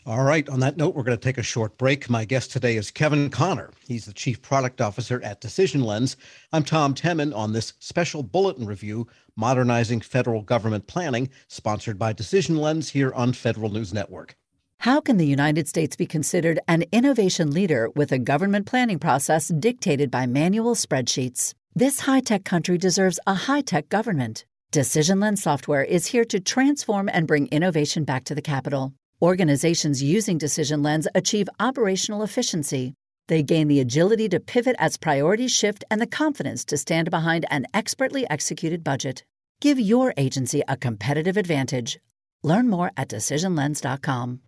All 0.06 0.22
right. 0.22 0.46
On 0.50 0.60
that 0.60 0.76
note, 0.76 0.94
we're 0.94 1.02
going 1.02 1.16
to 1.16 1.22
take 1.24 1.38
a 1.38 1.42
short 1.42 1.78
break. 1.78 2.10
My 2.10 2.26
guest 2.26 2.52
today 2.52 2.76
is 2.76 2.90
Kevin 2.90 3.30
Connor. 3.30 3.70
He's 3.88 4.04
the 4.04 4.12
Chief 4.12 4.42
Product 4.42 4.82
Officer 4.82 5.18
at 5.22 5.40
Decision 5.40 5.82
Lens. 5.82 6.18
I'm 6.52 6.62
Tom 6.62 6.94
Temin 6.94 7.34
on 7.34 7.54
this 7.54 7.72
special 7.78 8.22
bulletin 8.22 8.66
review, 8.66 9.06
Modernizing 9.34 10.02
Federal 10.02 10.42
Government 10.42 10.86
Planning, 10.86 11.30
sponsored 11.48 11.98
by 11.98 12.12
Decision 12.12 12.56
Lens 12.56 12.90
here 12.90 13.14
on 13.14 13.32
Federal 13.32 13.70
News 13.70 13.94
Network. 13.94 14.36
How 14.80 15.00
can 15.00 15.16
the 15.16 15.26
United 15.26 15.68
States 15.68 15.96
be 15.96 16.04
considered 16.04 16.60
an 16.68 16.84
innovation 16.92 17.50
leader 17.50 17.88
with 17.96 18.12
a 18.12 18.18
government 18.18 18.66
planning 18.66 18.98
process 18.98 19.48
dictated 19.48 20.10
by 20.10 20.26
manual 20.26 20.74
spreadsheets? 20.74 21.54
This 21.74 22.00
high 22.00 22.20
tech 22.20 22.44
country 22.44 22.76
deserves 22.76 23.18
a 23.26 23.32
high 23.32 23.62
tech 23.62 23.88
government. 23.88 24.44
Decision 24.70 25.18
Lens 25.20 25.42
software 25.42 25.82
is 25.82 26.08
here 26.08 26.26
to 26.26 26.40
transform 26.40 27.08
and 27.10 27.26
bring 27.26 27.46
innovation 27.46 28.04
back 28.04 28.24
to 28.24 28.34
the 28.34 28.42
capital. 28.42 28.92
Organizations 29.24 30.02
using 30.02 30.36
Decision 30.36 30.82
Lens 30.82 31.08
achieve 31.14 31.48
operational 31.58 32.22
efficiency. 32.22 32.92
They 33.28 33.42
gain 33.42 33.68
the 33.68 33.80
agility 33.80 34.28
to 34.28 34.38
pivot 34.38 34.76
as 34.78 34.98
priorities 34.98 35.50
shift 35.50 35.82
and 35.90 35.98
the 35.98 36.06
confidence 36.06 36.62
to 36.66 36.76
stand 36.76 37.10
behind 37.10 37.46
an 37.48 37.64
expertly 37.72 38.28
executed 38.28 38.84
budget. 38.84 39.24
Give 39.62 39.80
your 39.80 40.12
agency 40.18 40.62
a 40.68 40.76
competitive 40.76 41.38
advantage. 41.38 41.98
Learn 42.42 42.68
more 42.68 42.90
at 42.98 43.08
decisionlens.com. 43.08 44.40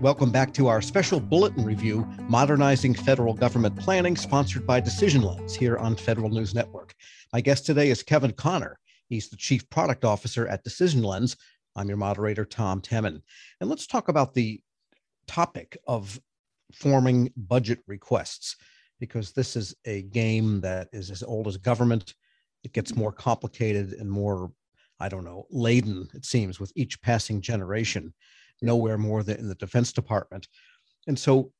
Welcome 0.00 0.32
back 0.32 0.52
to 0.54 0.66
our 0.66 0.82
special 0.82 1.20
bulletin 1.20 1.64
review, 1.64 2.04
Modernizing 2.22 2.94
Federal 2.94 3.34
Government 3.34 3.78
Planning, 3.78 4.16
sponsored 4.16 4.66
by 4.66 4.80
Decision 4.80 5.22
Lens 5.22 5.54
here 5.54 5.76
on 5.76 5.94
Federal 5.94 6.30
News 6.30 6.52
Network. 6.52 6.96
My 7.32 7.40
guest 7.40 7.64
today 7.64 7.90
is 7.90 8.02
Kevin 8.02 8.32
Connor. 8.32 8.76
He's 9.08 9.28
the 9.28 9.36
Chief 9.36 9.68
Product 9.70 10.04
Officer 10.04 10.48
at 10.48 10.64
Decision 10.64 11.04
Lens. 11.04 11.36
I'm 11.76 11.88
your 11.88 11.96
moderator, 11.96 12.44
Tom 12.44 12.80
Temin. 12.80 13.22
And 13.60 13.70
let's 13.70 13.86
talk 13.86 14.08
about 14.08 14.34
the 14.34 14.60
topic 15.26 15.76
of 15.86 16.20
forming 16.74 17.32
budget 17.36 17.80
requests, 17.86 18.56
because 18.98 19.32
this 19.32 19.56
is 19.56 19.74
a 19.86 20.02
game 20.02 20.60
that 20.60 20.88
is 20.92 21.10
as 21.10 21.22
old 21.22 21.46
as 21.48 21.56
government. 21.56 22.14
It 22.64 22.72
gets 22.72 22.96
more 22.96 23.12
complicated 23.12 23.94
and 23.94 24.10
more, 24.10 24.52
I 24.98 25.08
don't 25.08 25.24
know, 25.24 25.46
laden, 25.50 26.08
it 26.14 26.24
seems, 26.24 26.60
with 26.60 26.72
each 26.76 27.00
passing 27.00 27.40
generation, 27.40 28.12
nowhere 28.60 28.98
more 28.98 29.22
than 29.22 29.38
in 29.38 29.48
the 29.48 29.54
Defense 29.54 29.92
Department. 29.92 30.48
And 31.06 31.18
so, 31.18 31.52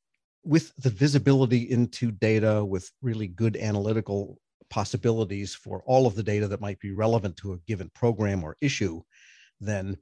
with 0.44 0.72
the 0.76 0.90
visibility 0.90 1.70
into 1.70 2.10
data, 2.10 2.64
with 2.64 2.90
really 3.02 3.28
good 3.28 3.56
analytical 3.56 4.38
possibilities 4.70 5.54
for 5.54 5.82
all 5.86 6.06
of 6.06 6.14
the 6.14 6.22
data 6.22 6.48
that 6.48 6.60
might 6.60 6.80
be 6.80 6.92
relevant 6.92 7.36
to 7.36 7.52
a 7.52 7.58
given 7.66 7.90
program 7.94 8.42
or 8.42 8.56
issue, 8.60 9.02
then 9.60 9.96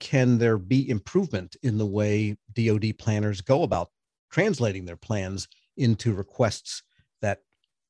can 0.00 0.38
there 0.38 0.58
be 0.58 0.88
improvement 0.88 1.56
in 1.62 1.78
the 1.78 1.86
way 1.86 2.36
DoD 2.54 2.98
planners 2.98 3.40
go 3.40 3.62
about 3.62 3.88
translating 4.30 4.84
their 4.84 4.96
plans 4.96 5.48
into 5.76 6.12
requests 6.14 6.82
that 7.20 7.40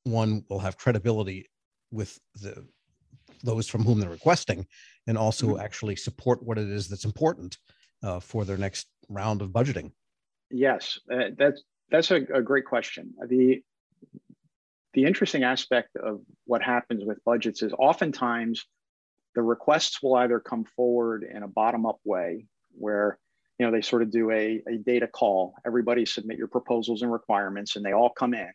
one 0.05 0.45
will 0.49 0.61
have 0.61 0.77
credibility 0.77 1.47
with 1.91 2.19
the 2.35 2.67
those 3.45 3.69
from 3.69 3.85
whom 3.85 4.01
they're 4.01 4.11
requesting 4.11 4.67
and 5.07 5.17
also 5.17 5.49
mm-hmm. 5.49 5.61
actually 5.61 5.95
support 5.95 6.43
what 6.43 6.59
it 6.59 6.69
is 6.69 6.89
that's 6.89 7.05
important 7.05 7.57
uh, 8.03 8.19
for 8.19 8.45
their 8.45 8.57
next 8.57 8.89
round 9.09 9.43
of 9.43 9.51
budgeting 9.51 9.93
yes 10.51 10.99
uh, 11.13 11.31
that's 11.37 11.63
that's 11.91 12.11
a, 12.11 12.17
a, 12.35 12.43
great 12.43 12.65
question 12.65 13.15
the 13.29 13.63
the 14.95 15.05
interesting 15.05 15.45
aspect 15.45 15.97
of 15.97 16.21
what 16.47 16.63
happens 16.63 17.05
with 17.05 17.23
budgets 17.25 17.63
is 17.63 17.73
oftentimes 17.79 18.67
the 19.39 19.43
requests 19.43 20.03
will 20.03 20.17
either 20.17 20.41
come 20.41 20.65
forward 20.65 21.23
in 21.23 21.45
a 21.45 21.47
bottom 21.47 21.87
up 21.87 22.01
way 22.05 22.45
where 22.73 23.21
you 23.57 23.65
know 23.65 23.71
they 23.71 23.81
sort 23.81 24.03
of 24.03 24.11
do 24.11 24.33
a, 24.33 24.61
a 24.67 24.79
data 24.79 25.07
call. 25.07 25.55
Everybody 25.65 26.07
submit 26.07 26.39
your 26.39 26.49
proposals 26.49 27.03
and 27.03 27.13
requirements 27.13 27.77
and 27.77 27.85
they 27.85 27.93
all 27.93 28.11
come 28.11 28.35
in 28.35 28.51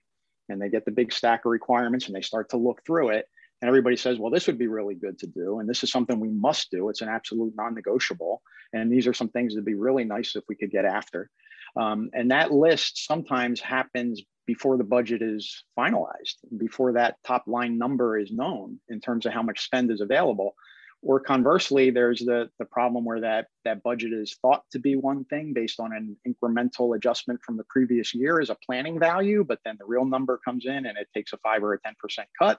and 0.50 0.62
they 0.62 0.68
get 0.68 0.84
the 0.84 0.92
big 0.92 1.14
stack 1.14 1.46
of 1.46 1.52
requirements 1.52 2.08
and 2.08 2.14
they 2.14 2.22
start 2.22 2.50
to 2.50 2.58
look 2.58 2.82
through 2.86 3.12
it 3.12 3.30
and 3.62 3.70
everybody 3.70 3.96
says 3.96 4.20
well 4.20 4.30
this 4.30 4.46
would 4.46 4.58
be 4.58 4.68
really 4.68 4.94
good 4.94 5.18
to 5.20 5.28
do 5.28 5.60
and 5.60 5.70
this 5.70 5.86
is 5.86 5.90
something 5.90 6.20
we 6.20 6.28
must 6.28 6.70
do. 6.70 6.90
It's 6.90 7.02
an 7.02 7.08
absolute 7.08 7.54
non-negotiable 7.56 8.42
and 8.74 8.92
these 8.92 9.08
are 9.08 9.14
some 9.14 9.30
things 9.30 9.54
that'd 9.54 9.64
be 9.64 9.76
really 9.76 10.04
nice 10.04 10.36
if 10.36 10.44
we 10.50 10.56
could 10.58 10.70
get 10.70 10.84
after. 10.84 11.30
Um, 11.78 12.10
and 12.12 12.30
that 12.32 12.52
list 12.52 13.06
sometimes 13.06 13.62
happens 13.62 14.22
before 14.46 14.78
the 14.78 14.84
budget 14.84 15.22
is 15.22 15.64
finalized, 15.78 16.36
before 16.58 16.92
that 16.94 17.16
top 17.26 17.46
line 17.48 17.78
number 17.78 18.18
is 18.18 18.32
known 18.32 18.80
in 18.90 19.00
terms 19.00 19.26
of 19.26 19.32
how 19.32 19.42
much 19.42 19.64
spend 19.64 19.90
is 19.92 20.02
available. 20.02 20.56
Or 21.06 21.20
conversely, 21.20 21.90
there's 21.90 22.20
the, 22.20 22.50
the 22.60 22.66
problem 22.66 23.04
where 23.04 23.20
that, 23.20 23.48
that 23.66 23.84
budget 23.84 24.14
is 24.14 24.38
thought 24.42 24.64
to 24.72 24.80
be 24.80 24.96
one 24.96 25.26
thing 25.26 25.52
based 25.54 25.82
on 25.82 25.92
an 25.92 26.16
incremental 26.26 26.96
adjustment 26.96 27.42
from 27.44 27.58
the 27.58 27.66
previous 27.70 28.16
year 28.16 28.40
as 28.40 28.50
a 28.50 28.58
planning 28.66 28.98
value, 28.98 29.44
but 29.44 29.60
then 29.66 29.76
the 29.78 29.86
real 29.86 30.06
number 30.06 30.40
comes 30.46 30.66
in 30.66 30.86
and 30.86 30.98
it 30.98 31.10
takes 31.14 31.34
a 31.34 31.38
five 31.38 31.62
or 31.62 31.74
a 31.74 31.80
10% 31.82 31.94
cut. 32.40 32.58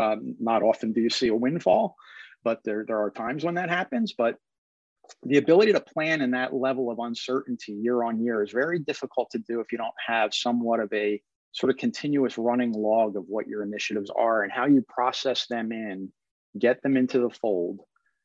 Um, 0.00 0.36
not 0.38 0.62
often 0.62 0.92
do 0.92 1.00
you 1.00 1.10
see 1.10 1.26
a 1.26 1.34
windfall, 1.34 1.96
but 2.44 2.62
there, 2.64 2.84
there 2.86 3.02
are 3.02 3.10
times 3.10 3.44
when 3.44 3.54
that 3.54 3.68
happens. 3.68 4.14
But 4.16 4.36
the 5.24 5.38
ability 5.38 5.72
to 5.72 5.80
plan 5.80 6.20
in 6.20 6.30
that 6.32 6.54
level 6.54 6.88
of 6.88 7.00
uncertainty 7.00 7.72
year 7.72 8.04
on 8.04 8.22
year 8.22 8.44
is 8.44 8.52
very 8.52 8.78
difficult 8.78 9.28
to 9.30 9.38
do 9.38 9.58
if 9.58 9.72
you 9.72 9.78
don't 9.78 9.94
have 10.06 10.32
somewhat 10.32 10.78
of 10.78 10.92
a 10.92 11.20
sort 11.50 11.70
of 11.70 11.78
continuous 11.78 12.38
running 12.38 12.72
log 12.72 13.16
of 13.16 13.24
what 13.26 13.48
your 13.48 13.64
initiatives 13.64 14.10
are 14.16 14.44
and 14.44 14.52
how 14.52 14.66
you 14.66 14.84
process 14.88 15.46
them 15.48 15.72
in, 15.72 16.12
get 16.58 16.82
them 16.82 16.96
into 16.96 17.18
the 17.18 17.30
fold, 17.30 17.80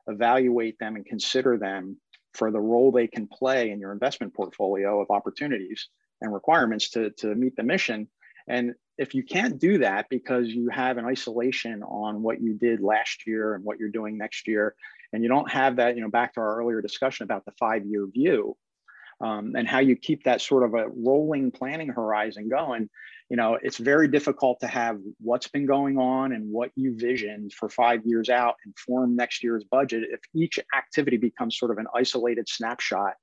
evaluate 0.08 0.78
them, 0.80 0.96
and 0.96 1.06
consider 1.06 1.58
them 1.58 1.98
for 2.34 2.52
the 2.52 2.60
role 2.60 2.92
they 2.92 3.08
can 3.08 3.28
play 3.28 3.72
in 3.72 3.80
your 3.80 3.92
investment 3.92 4.34
portfolio 4.34 5.02
of 5.02 5.10
opportunities 5.10 5.90
and 6.22 6.34
requirements 6.34 6.90
to, 6.92 7.10
to 7.12 7.36
meet 7.36 7.56
the 7.56 7.64
mission. 7.64 8.08
And 8.48 8.74
if 8.98 9.14
you 9.14 9.24
can't 9.24 9.60
do 9.60 9.80
that 9.80 10.08
because 10.10 10.48
you 10.48 10.70
have 10.70 10.98
an 10.98 11.06
isolation 11.06 11.84
on 11.84 12.22
what 12.22 12.42
you 12.42 12.54
did 12.54 12.82
last 12.82 13.26
year 13.28 13.56
and 13.56 13.64
what 13.64 13.80
you're 13.80 13.90
doing 13.90 14.18
next 14.18 14.48
year, 14.48 14.76
and 15.14 15.24
you 15.24 15.30
don't 15.30 15.50
have 15.52 15.78
that, 15.78 15.96
you 15.96 16.02
know, 16.02 16.10
back 16.10 16.34
to 16.34 16.40
our 16.40 16.58
earlier 16.58 16.82
discussion 16.82 17.24
about 17.24 17.46
the 17.46 17.52
five 17.60 17.86
year 17.86 18.08
view 18.08 18.56
um, 19.22 19.56
and 19.56 19.68
how 19.68 19.80
you 19.80 19.96
keep 19.96 20.24
that 20.24 20.42
sort 20.42 20.64
of 20.64 20.74
a 20.74 20.88
rolling 20.90 21.52
planning 21.52 21.90
horizon 21.90 22.50
going, 22.50 22.90
you 23.32 23.38
know, 23.38 23.58
it's 23.62 23.78
very 23.78 24.10
difficult 24.10 24.60
to 24.60 24.68
have 24.68 25.00
what's 25.22 25.48
been 25.48 25.66
going 25.66 25.98
on 25.98 26.34
and 26.34 26.52
what 26.52 26.70
you 26.76 26.98
visioned 26.98 27.54
for 27.54 27.70
five 27.70 28.02
years 28.04 28.28
out 28.28 28.56
inform 28.66 29.16
next 29.16 29.42
year's 29.42 29.64
budget 29.64 30.04
if 30.12 30.20
each 30.36 30.60
activity 30.78 31.16
becomes 31.16 31.58
sort 31.58 31.72
of 31.72 31.78
an 31.78 31.86
isolated 31.96 32.50
snapshot 32.50 33.14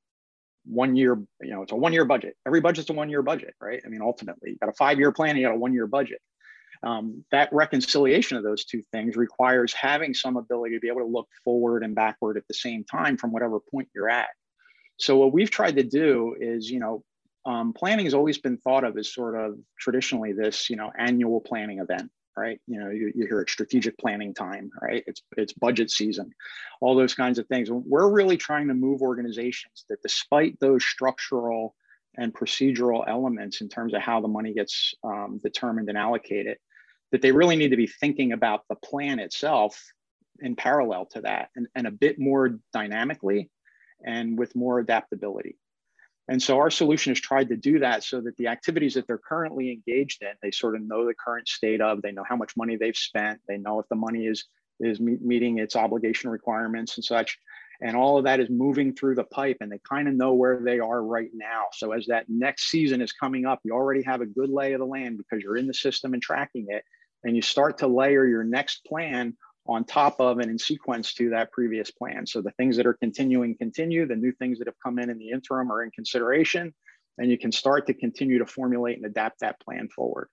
one 0.64 0.96
year, 0.96 1.18
you 1.42 1.50
know, 1.50 1.60
it's 1.60 1.72
a 1.72 1.76
one 1.76 1.92
year 1.92 2.06
budget. 2.06 2.36
Every 2.46 2.62
budget's 2.62 2.88
a 2.88 2.94
one 2.94 3.10
year 3.10 3.20
budget, 3.20 3.54
right? 3.60 3.82
I 3.84 3.88
mean, 3.90 4.00
ultimately, 4.00 4.52
you 4.52 4.56
got 4.56 4.70
a 4.70 4.76
five 4.78 4.98
year 4.98 5.12
plan, 5.12 5.36
you 5.36 5.46
got 5.46 5.54
a 5.54 5.58
one 5.58 5.74
year 5.74 5.86
budget. 5.86 6.22
Um, 6.82 7.22
that 7.30 7.52
reconciliation 7.52 8.38
of 8.38 8.42
those 8.42 8.64
two 8.64 8.82
things 8.92 9.14
requires 9.14 9.74
having 9.74 10.14
some 10.14 10.38
ability 10.38 10.76
to 10.76 10.80
be 10.80 10.88
able 10.88 11.00
to 11.00 11.06
look 11.06 11.28
forward 11.44 11.84
and 11.84 11.94
backward 11.94 12.38
at 12.38 12.48
the 12.48 12.54
same 12.54 12.82
time 12.82 13.18
from 13.18 13.30
whatever 13.30 13.60
point 13.60 13.88
you're 13.94 14.08
at. 14.08 14.28
So 14.96 15.18
what 15.18 15.34
we've 15.34 15.50
tried 15.50 15.76
to 15.76 15.82
do 15.82 16.34
is, 16.40 16.70
you 16.70 16.80
know, 16.80 17.04
um, 17.46 17.72
planning 17.72 18.06
has 18.06 18.14
always 18.14 18.38
been 18.38 18.58
thought 18.58 18.84
of 18.84 18.96
as 18.98 19.12
sort 19.12 19.38
of 19.38 19.58
traditionally 19.78 20.32
this, 20.32 20.68
you 20.68 20.76
know, 20.76 20.90
annual 20.98 21.40
planning 21.40 21.78
event, 21.78 22.10
right? 22.36 22.60
You 22.66 22.80
know, 22.80 22.90
you, 22.90 23.12
you 23.14 23.26
hear 23.26 23.40
it 23.40 23.50
strategic 23.50 23.96
planning 23.98 24.34
time, 24.34 24.70
right? 24.82 25.04
It's 25.06 25.22
it's 25.36 25.52
budget 25.52 25.90
season, 25.90 26.32
all 26.80 26.94
those 26.94 27.14
kinds 27.14 27.38
of 27.38 27.46
things. 27.46 27.70
We're 27.70 28.10
really 28.10 28.36
trying 28.36 28.68
to 28.68 28.74
move 28.74 29.02
organizations 29.02 29.84
that, 29.88 30.02
despite 30.02 30.58
those 30.60 30.84
structural 30.84 31.74
and 32.16 32.34
procedural 32.34 33.04
elements 33.06 33.60
in 33.60 33.68
terms 33.68 33.94
of 33.94 34.02
how 34.02 34.20
the 34.20 34.28
money 34.28 34.52
gets 34.52 34.94
um, 35.04 35.40
determined 35.42 35.88
and 35.88 35.96
allocated, 35.96 36.58
that 37.12 37.22
they 37.22 37.32
really 37.32 37.56
need 37.56 37.70
to 37.70 37.76
be 37.76 37.86
thinking 37.86 38.32
about 38.32 38.64
the 38.68 38.76
plan 38.76 39.18
itself 39.18 39.80
in 40.40 40.56
parallel 40.56 41.06
to 41.06 41.20
that 41.20 41.50
and, 41.56 41.66
and 41.74 41.86
a 41.86 41.90
bit 41.90 42.18
more 42.18 42.58
dynamically 42.72 43.50
and 44.04 44.38
with 44.38 44.54
more 44.54 44.78
adaptability. 44.78 45.56
And 46.28 46.42
so 46.42 46.58
our 46.58 46.70
solution 46.70 47.10
has 47.12 47.20
tried 47.20 47.48
to 47.48 47.56
do 47.56 47.78
that 47.78 48.04
so 48.04 48.20
that 48.20 48.36
the 48.36 48.48
activities 48.48 48.94
that 48.94 49.06
they're 49.06 49.18
currently 49.18 49.72
engaged 49.72 50.22
in, 50.22 50.28
they 50.42 50.50
sort 50.50 50.76
of 50.76 50.82
know 50.82 51.06
the 51.06 51.14
current 51.14 51.48
state 51.48 51.80
of, 51.80 52.02
they 52.02 52.12
know 52.12 52.24
how 52.28 52.36
much 52.36 52.56
money 52.56 52.76
they've 52.76 52.96
spent, 52.96 53.40
they 53.48 53.56
know 53.56 53.80
if 53.80 53.88
the 53.88 53.96
money 53.96 54.26
is, 54.26 54.44
is 54.78 55.00
meeting 55.00 55.58
its 55.58 55.74
obligation 55.74 56.28
requirements 56.28 56.96
and 56.96 57.04
such. 57.04 57.38
And 57.80 57.96
all 57.96 58.18
of 58.18 58.24
that 58.24 58.40
is 58.40 58.50
moving 58.50 58.94
through 58.94 59.14
the 59.14 59.24
pipe 59.24 59.58
and 59.60 59.72
they 59.72 59.80
kind 59.88 60.06
of 60.06 60.14
know 60.14 60.34
where 60.34 60.60
they 60.62 60.80
are 60.80 61.02
right 61.02 61.30
now. 61.32 61.66
So 61.72 61.92
as 61.92 62.06
that 62.06 62.26
next 62.28 62.68
season 62.68 63.00
is 63.00 63.12
coming 63.12 63.46
up, 63.46 63.60
you 63.64 63.72
already 63.72 64.02
have 64.02 64.20
a 64.20 64.26
good 64.26 64.50
lay 64.50 64.72
of 64.72 64.80
the 64.80 64.86
land 64.86 65.16
because 65.16 65.42
you're 65.42 65.56
in 65.56 65.68
the 65.68 65.74
system 65.74 66.12
and 66.12 66.22
tracking 66.22 66.66
it 66.68 66.84
and 67.24 67.36
you 67.36 67.42
start 67.42 67.78
to 67.78 67.86
layer 67.86 68.26
your 68.26 68.44
next 68.44 68.84
plan 68.84 69.36
on 69.68 69.84
top 69.84 70.18
of 70.18 70.38
and 70.38 70.50
in 70.50 70.58
sequence 70.58 71.12
to 71.14 71.30
that 71.30 71.52
previous 71.52 71.90
plan. 71.90 72.26
So 72.26 72.40
the 72.40 72.52
things 72.52 72.76
that 72.78 72.86
are 72.86 72.94
continuing 72.94 73.56
continue, 73.56 74.06
the 74.06 74.16
new 74.16 74.32
things 74.32 74.58
that 74.58 74.66
have 74.66 74.78
come 74.82 74.98
in 74.98 75.10
in 75.10 75.18
the 75.18 75.30
interim 75.30 75.70
are 75.70 75.82
in 75.82 75.90
consideration, 75.90 76.74
and 77.18 77.30
you 77.30 77.38
can 77.38 77.52
start 77.52 77.86
to 77.88 77.94
continue 77.94 78.38
to 78.38 78.46
formulate 78.46 78.96
and 78.96 79.04
adapt 79.04 79.40
that 79.40 79.60
plan 79.60 79.88
forward. 79.88 80.28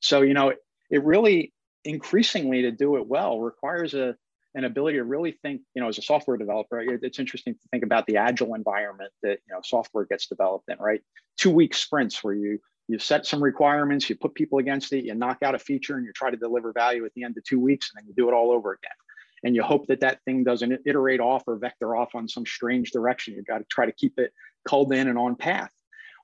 So, 0.00 0.22
you 0.22 0.34
know, 0.34 0.52
it 0.90 1.02
really 1.02 1.52
increasingly 1.84 2.62
to 2.62 2.70
do 2.70 2.96
it 2.96 3.06
well 3.06 3.40
requires 3.40 3.94
a 3.94 4.16
an 4.56 4.64
ability 4.64 4.98
to 4.98 5.04
really 5.04 5.32
think, 5.42 5.62
you 5.74 5.82
know, 5.82 5.88
as 5.88 5.98
a 5.98 6.02
software 6.02 6.36
developer, 6.36 6.80
it's 6.80 7.18
interesting 7.18 7.54
to 7.54 7.60
think 7.72 7.82
about 7.82 8.06
the 8.06 8.18
agile 8.18 8.54
environment 8.54 9.10
that, 9.20 9.40
you 9.48 9.52
know, 9.52 9.60
software 9.64 10.04
gets 10.04 10.28
developed 10.28 10.68
in, 10.68 10.78
right? 10.78 11.00
Two 11.36 11.50
week 11.50 11.74
sprints 11.74 12.22
where 12.22 12.34
you 12.34 12.60
you 12.88 12.98
set 12.98 13.26
some 13.26 13.42
requirements, 13.42 14.08
you 14.08 14.16
put 14.16 14.34
people 14.34 14.58
against 14.58 14.92
it, 14.92 15.04
you 15.04 15.14
knock 15.14 15.38
out 15.42 15.54
a 15.54 15.58
feature, 15.58 15.96
and 15.96 16.04
you 16.04 16.12
try 16.12 16.30
to 16.30 16.36
deliver 16.36 16.72
value 16.72 17.04
at 17.04 17.12
the 17.14 17.24
end 17.24 17.36
of 17.36 17.44
two 17.44 17.58
weeks, 17.58 17.90
and 17.90 18.02
then 18.02 18.08
you 18.08 18.14
do 18.14 18.28
it 18.28 18.34
all 18.34 18.50
over 18.50 18.72
again. 18.72 18.96
And 19.42 19.54
you 19.54 19.62
hope 19.62 19.86
that 19.88 20.00
that 20.00 20.22
thing 20.24 20.44
doesn't 20.44 20.80
iterate 20.86 21.20
off 21.20 21.44
or 21.46 21.56
vector 21.56 21.96
off 21.96 22.14
on 22.14 22.28
some 22.28 22.46
strange 22.46 22.90
direction. 22.90 23.34
You've 23.34 23.46
got 23.46 23.58
to 23.58 23.64
try 23.70 23.86
to 23.86 23.92
keep 23.92 24.18
it 24.18 24.32
culled 24.66 24.92
in 24.92 25.08
and 25.08 25.18
on 25.18 25.36
path. 25.36 25.70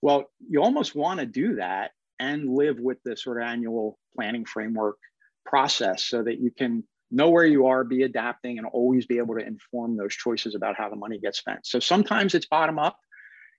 Well, 0.02 0.30
you 0.48 0.62
almost 0.62 0.94
want 0.94 1.20
to 1.20 1.26
do 1.26 1.56
that 1.56 1.90
and 2.18 2.54
live 2.54 2.78
with 2.78 2.98
the 3.04 3.16
sort 3.16 3.40
of 3.40 3.48
annual 3.48 3.98
planning 4.14 4.44
framework 4.44 4.96
process 5.44 6.04
so 6.04 6.22
that 6.22 6.40
you 6.40 6.50
can 6.50 6.84
know 7.10 7.28
where 7.28 7.44
you 7.44 7.66
are, 7.66 7.84
be 7.84 8.04
adapting, 8.04 8.58
and 8.58 8.66
always 8.66 9.06
be 9.06 9.18
able 9.18 9.34
to 9.34 9.44
inform 9.46 9.96
those 9.96 10.14
choices 10.14 10.54
about 10.54 10.76
how 10.76 10.88
the 10.88 10.96
money 10.96 11.18
gets 11.18 11.38
spent. 11.38 11.66
So 11.66 11.80
sometimes 11.80 12.34
it's 12.34 12.46
bottom 12.46 12.78
up, 12.78 12.96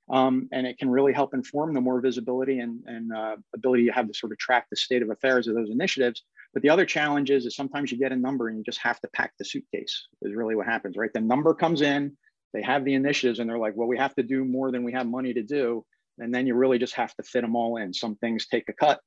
um, 0.09 0.49
and 0.51 0.67
it 0.67 0.77
can 0.77 0.89
really 0.89 1.13
help 1.13 1.33
inform 1.33 1.73
the 1.73 1.81
more 1.81 2.01
visibility 2.01 2.59
and, 2.59 2.83
and 2.85 3.13
uh, 3.13 3.35
ability 3.55 3.85
to 3.85 3.91
have 3.91 4.07
to 4.07 4.13
sort 4.13 4.31
of 4.31 4.37
track 4.37 4.67
the 4.69 4.75
state 4.75 5.01
of 5.01 5.09
affairs 5.09 5.47
of 5.47 5.55
those 5.55 5.69
initiatives. 5.69 6.23
But 6.53 6.63
the 6.63 6.69
other 6.69 6.85
challenge 6.85 7.29
is, 7.29 7.45
is 7.45 7.55
sometimes 7.55 7.91
you 7.91 7.97
get 7.97 8.11
a 8.11 8.15
number 8.17 8.49
and 8.49 8.57
you 8.57 8.63
just 8.63 8.79
have 8.79 8.99
to 9.01 9.07
pack 9.13 9.33
the 9.37 9.45
suitcase 9.45 10.07
is 10.21 10.35
really 10.35 10.55
what 10.55 10.65
happens, 10.65 10.97
right? 10.97 11.13
The 11.13 11.21
number 11.21 11.53
comes 11.53 11.81
in, 11.81 12.17
they 12.53 12.61
have 12.61 12.83
the 12.83 12.93
initiatives 12.93 13.39
and 13.39 13.49
they're 13.49 13.57
like, 13.57 13.73
well, 13.75 13.87
we 13.87 13.97
have 13.97 14.15
to 14.15 14.23
do 14.23 14.43
more 14.43 14.71
than 14.71 14.83
we 14.83 14.91
have 14.91 15.07
money 15.07 15.33
to 15.33 15.43
do. 15.43 15.85
And 16.19 16.33
then 16.35 16.45
you 16.45 16.55
really 16.55 16.77
just 16.77 16.95
have 16.95 17.15
to 17.15 17.23
fit 17.23 17.41
them 17.41 17.55
all 17.55 17.77
in. 17.77 17.93
Some 17.93 18.15
things 18.15 18.47
take 18.47 18.67
a 18.67 18.73
cut, 18.73 18.99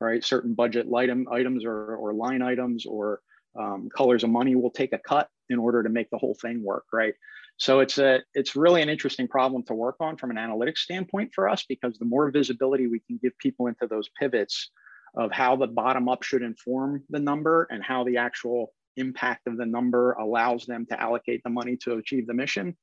right? 0.00 0.24
Certain 0.24 0.54
budget 0.54 0.86
item 0.94 1.26
items 1.30 1.64
or, 1.64 1.94
or 1.94 2.12
line 2.12 2.42
items 2.42 2.86
or 2.86 3.20
um, 3.58 3.88
colors 3.94 4.24
of 4.24 4.30
money 4.30 4.56
will 4.56 4.70
take 4.70 4.92
a 4.92 4.98
cut 4.98 5.28
in 5.48 5.58
order 5.58 5.82
to 5.82 5.88
make 5.88 6.10
the 6.10 6.18
whole 6.18 6.36
thing 6.40 6.62
work, 6.64 6.84
right? 6.92 7.14
So 7.60 7.80
it's 7.80 7.98
a 7.98 8.20
it's 8.34 8.56
really 8.56 8.80
an 8.80 8.88
interesting 8.88 9.28
problem 9.28 9.62
to 9.64 9.74
work 9.74 9.96
on 10.00 10.16
from 10.16 10.30
an 10.30 10.38
analytics 10.38 10.78
standpoint 10.78 11.32
for 11.34 11.46
us 11.46 11.64
because 11.68 11.98
the 11.98 12.06
more 12.06 12.30
visibility 12.30 12.86
we 12.86 13.00
can 13.00 13.20
give 13.22 13.36
people 13.38 13.66
into 13.66 13.86
those 13.86 14.08
pivots 14.18 14.70
of 15.14 15.30
how 15.30 15.56
the 15.56 15.66
bottom 15.66 16.08
up 16.08 16.22
should 16.22 16.40
inform 16.40 17.04
the 17.10 17.18
number 17.18 17.68
and 17.70 17.84
how 17.84 18.02
the 18.02 18.16
actual 18.16 18.72
impact 18.96 19.46
of 19.46 19.58
the 19.58 19.66
number 19.66 20.12
allows 20.12 20.64
them 20.64 20.86
to 20.86 21.00
allocate 21.00 21.42
the 21.44 21.50
money 21.50 21.76
to 21.76 21.94
achieve 21.94 22.26
the 22.26 22.32
mission 22.32 22.74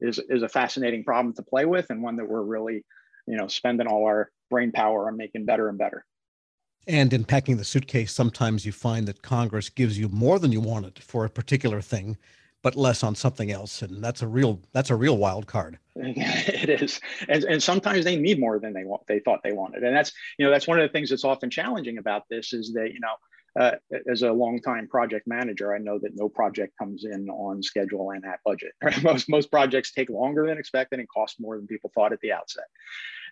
is, 0.00 0.18
is 0.28 0.42
a 0.42 0.48
fascinating 0.48 1.04
problem 1.04 1.32
to 1.34 1.42
play 1.42 1.64
with 1.64 1.86
and 1.90 2.02
one 2.02 2.16
that 2.16 2.28
we're 2.28 2.42
really 2.42 2.84
you 3.28 3.36
know 3.36 3.46
spending 3.46 3.86
all 3.86 4.04
our 4.04 4.32
brain 4.50 4.72
power 4.72 5.06
on 5.06 5.16
making 5.16 5.44
better 5.44 5.68
and 5.68 5.78
better. 5.78 6.04
And 6.88 7.12
in 7.12 7.24
packing 7.24 7.56
the 7.56 7.64
suitcase 7.64 8.12
sometimes 8.12 8.66
you 8.66 8.72
find 8.72 9.06
that 9.06 9.22
congress 9.22 9.68
gives 9.68 9.96
you 9.96 10.08
more 10.08 10.40
than 10.40 10.50
you 10.50 10.60
wanted 10.60 10.98
for 10.98 11.24
a 11.24 11.30
particular 11.30 11.80
thing 11.80 12.16
but 12.64 12.74
less 12.74 13.04
on 13.04 13.14
something 13.14 13.52
else 13.52 13.82
and 13.82 14.02
that's 14.02 14.22
a 14.22 14.26
real 14.26 14.58
that's 14.72 14.90
a 14.90 14.96
real 14.96 15.18
wild 15.18 15.46
card 15.46 15.78
it 15.96 16.82
is 16.82 17.00
and, 17.28 17.44
and 17.44 17.62
sometimes 17.62 18.04
they 18.04 18.16
need 18.16 18.40
more 18.40 18.58
than 18.58 18.72
they 18.72 18.84
want 18.84 19.02
they 19.06 19.20
thought 19.20 19.40
they 19.44 19.52
wanted 19.52 19.84
and 19.84 19.94
that's 19.94 20.12
you 20.38 20.44
know 20.44 20.50
that's 20.50 20.66
one 20.66 20.80
of 20.80 20.82
the 20.82 20.92
things 20.92 21.10
that's 21.10 21.24
often 21.24 21.50
challenging 21.50 21.98
about 21.98 22.22
this 22.28 22.52
is 22.52 22.72
that 22.72 22.92
you 22.92 23.00
know 23.00 23.14
uh, 23.56 23.76
as 24.10 24.22
a 24.22 24.32
longtime 24.32 24.88
project 24.88 25.28
manager, 25.28 25.72
I 25.72 25.78
know 25.78 25.96
that 26.00 26.16
no 26.16 26.28
project 26.28 26.76
comes 26.76 27.04
in 27.04 27.28
on 27.28 27.62
schedule 27.62 28.10
and 28.10 28.24
at 28.24 28.40
budget. 28.44 28.72
Right? 28.82 29.00
Most 29.04 29.28
most 29.28 29.48
projects 29.48 29.92
take 29.92 30.10
longer 30.10 30.48
than 30.48 30.58
expected 30.58 30.98
and 30.98 31.08
cost 31.08 31.36
more 31.38 31.56
than 31.56 31.68
people 31.68 31.92
thought 31.94 32.12
at 32.12 32.18
the 32.18 32.32
outset. 32.32 32.64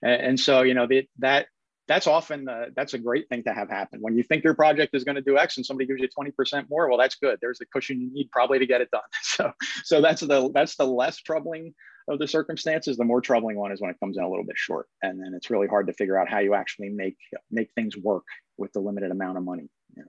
And, 0.01 0.23
and 0.23 0.40
so, 0.40 0.62
you 0.62 0.75
know, 0.75 0.87
the, 0.87 1.09
that 1.18 1.49
that's 1.92 2.07
often 2.07 2.48
that's 2.74 2.94
a 2.94 2.98
great 2.98 3.28
thing 3.28 3.42
to 3.44 3.52
have 3.52 3.68
happen 3.68 4.00
when 4.00 4.16
you 4.16 4.22
think 4.22 4.42
your 4.42 4.55
project 4.55 4.94
is 4.94 5.05
going 5.05 5.16
to 5.16 5.22
do 5.22 5.37
X 5.37 5.59
and 5.59 5.66
somebody 5.66 5.87
gives 5.87 6.00
you 6.00 6.09
twenty 6.09 6.31
percent 6.31 6.68
more. 6.70 6.88
Well, 6.88 6.98
that's 6.98 7.16
good. 7.16 7.38
There's 7.42 7.59
the 7.59 7.66
cushion 7.66 8.00
you 8.00 8.11
need 8.12 8.31
probably 8.31 8.59
to 8.59 8.66
get 8.66 8.81
it 8.81 8.90
done. 8.90 9.02
So 9.22 9.52
so 9.85 10.00
that's 10.00 10.20
the 10.20 10.50
that's 10.52 10.76
the 10.76 10.87
less 10.87 11.18
troubling 11.18 11.74
of 12.09 12.18
the 12.18 12.26
circumstances. 12.26 12.96
The 12.96 13.05
more 13.05 13.20
troubling 13.20 13.57
one 13.57 13.72
is 13.72 13.81
when 13.81 13.90
it 13.90 13.96
comes 14.00 14.16
in 14.16 14.24
a 14.24 14.28
little 14.28 14.44
bit 14.44 14.57
short, 14.57 14.88
and 15.02 15.20
then 15.20 15.33
it's 15.35 15.50
really 15.50 15.68
hard 15.68 15.87
to 15.87 15.92
figure 15.92 16.18
out 16.18 16.28
how 16.28 16.38
you 16.38 16.55
actually 16.55 16.88
make 16.88 17.16
make 17.50 17.70
things 17.74 17.96
work 17.96 18.24
with 18.57 18.72
the 18.72 18.81
limited 18.81 19.11
amount 19.11 19.38
of 19.38 19.44
money. 19.44 19.68
Yeah. 19.96 20.05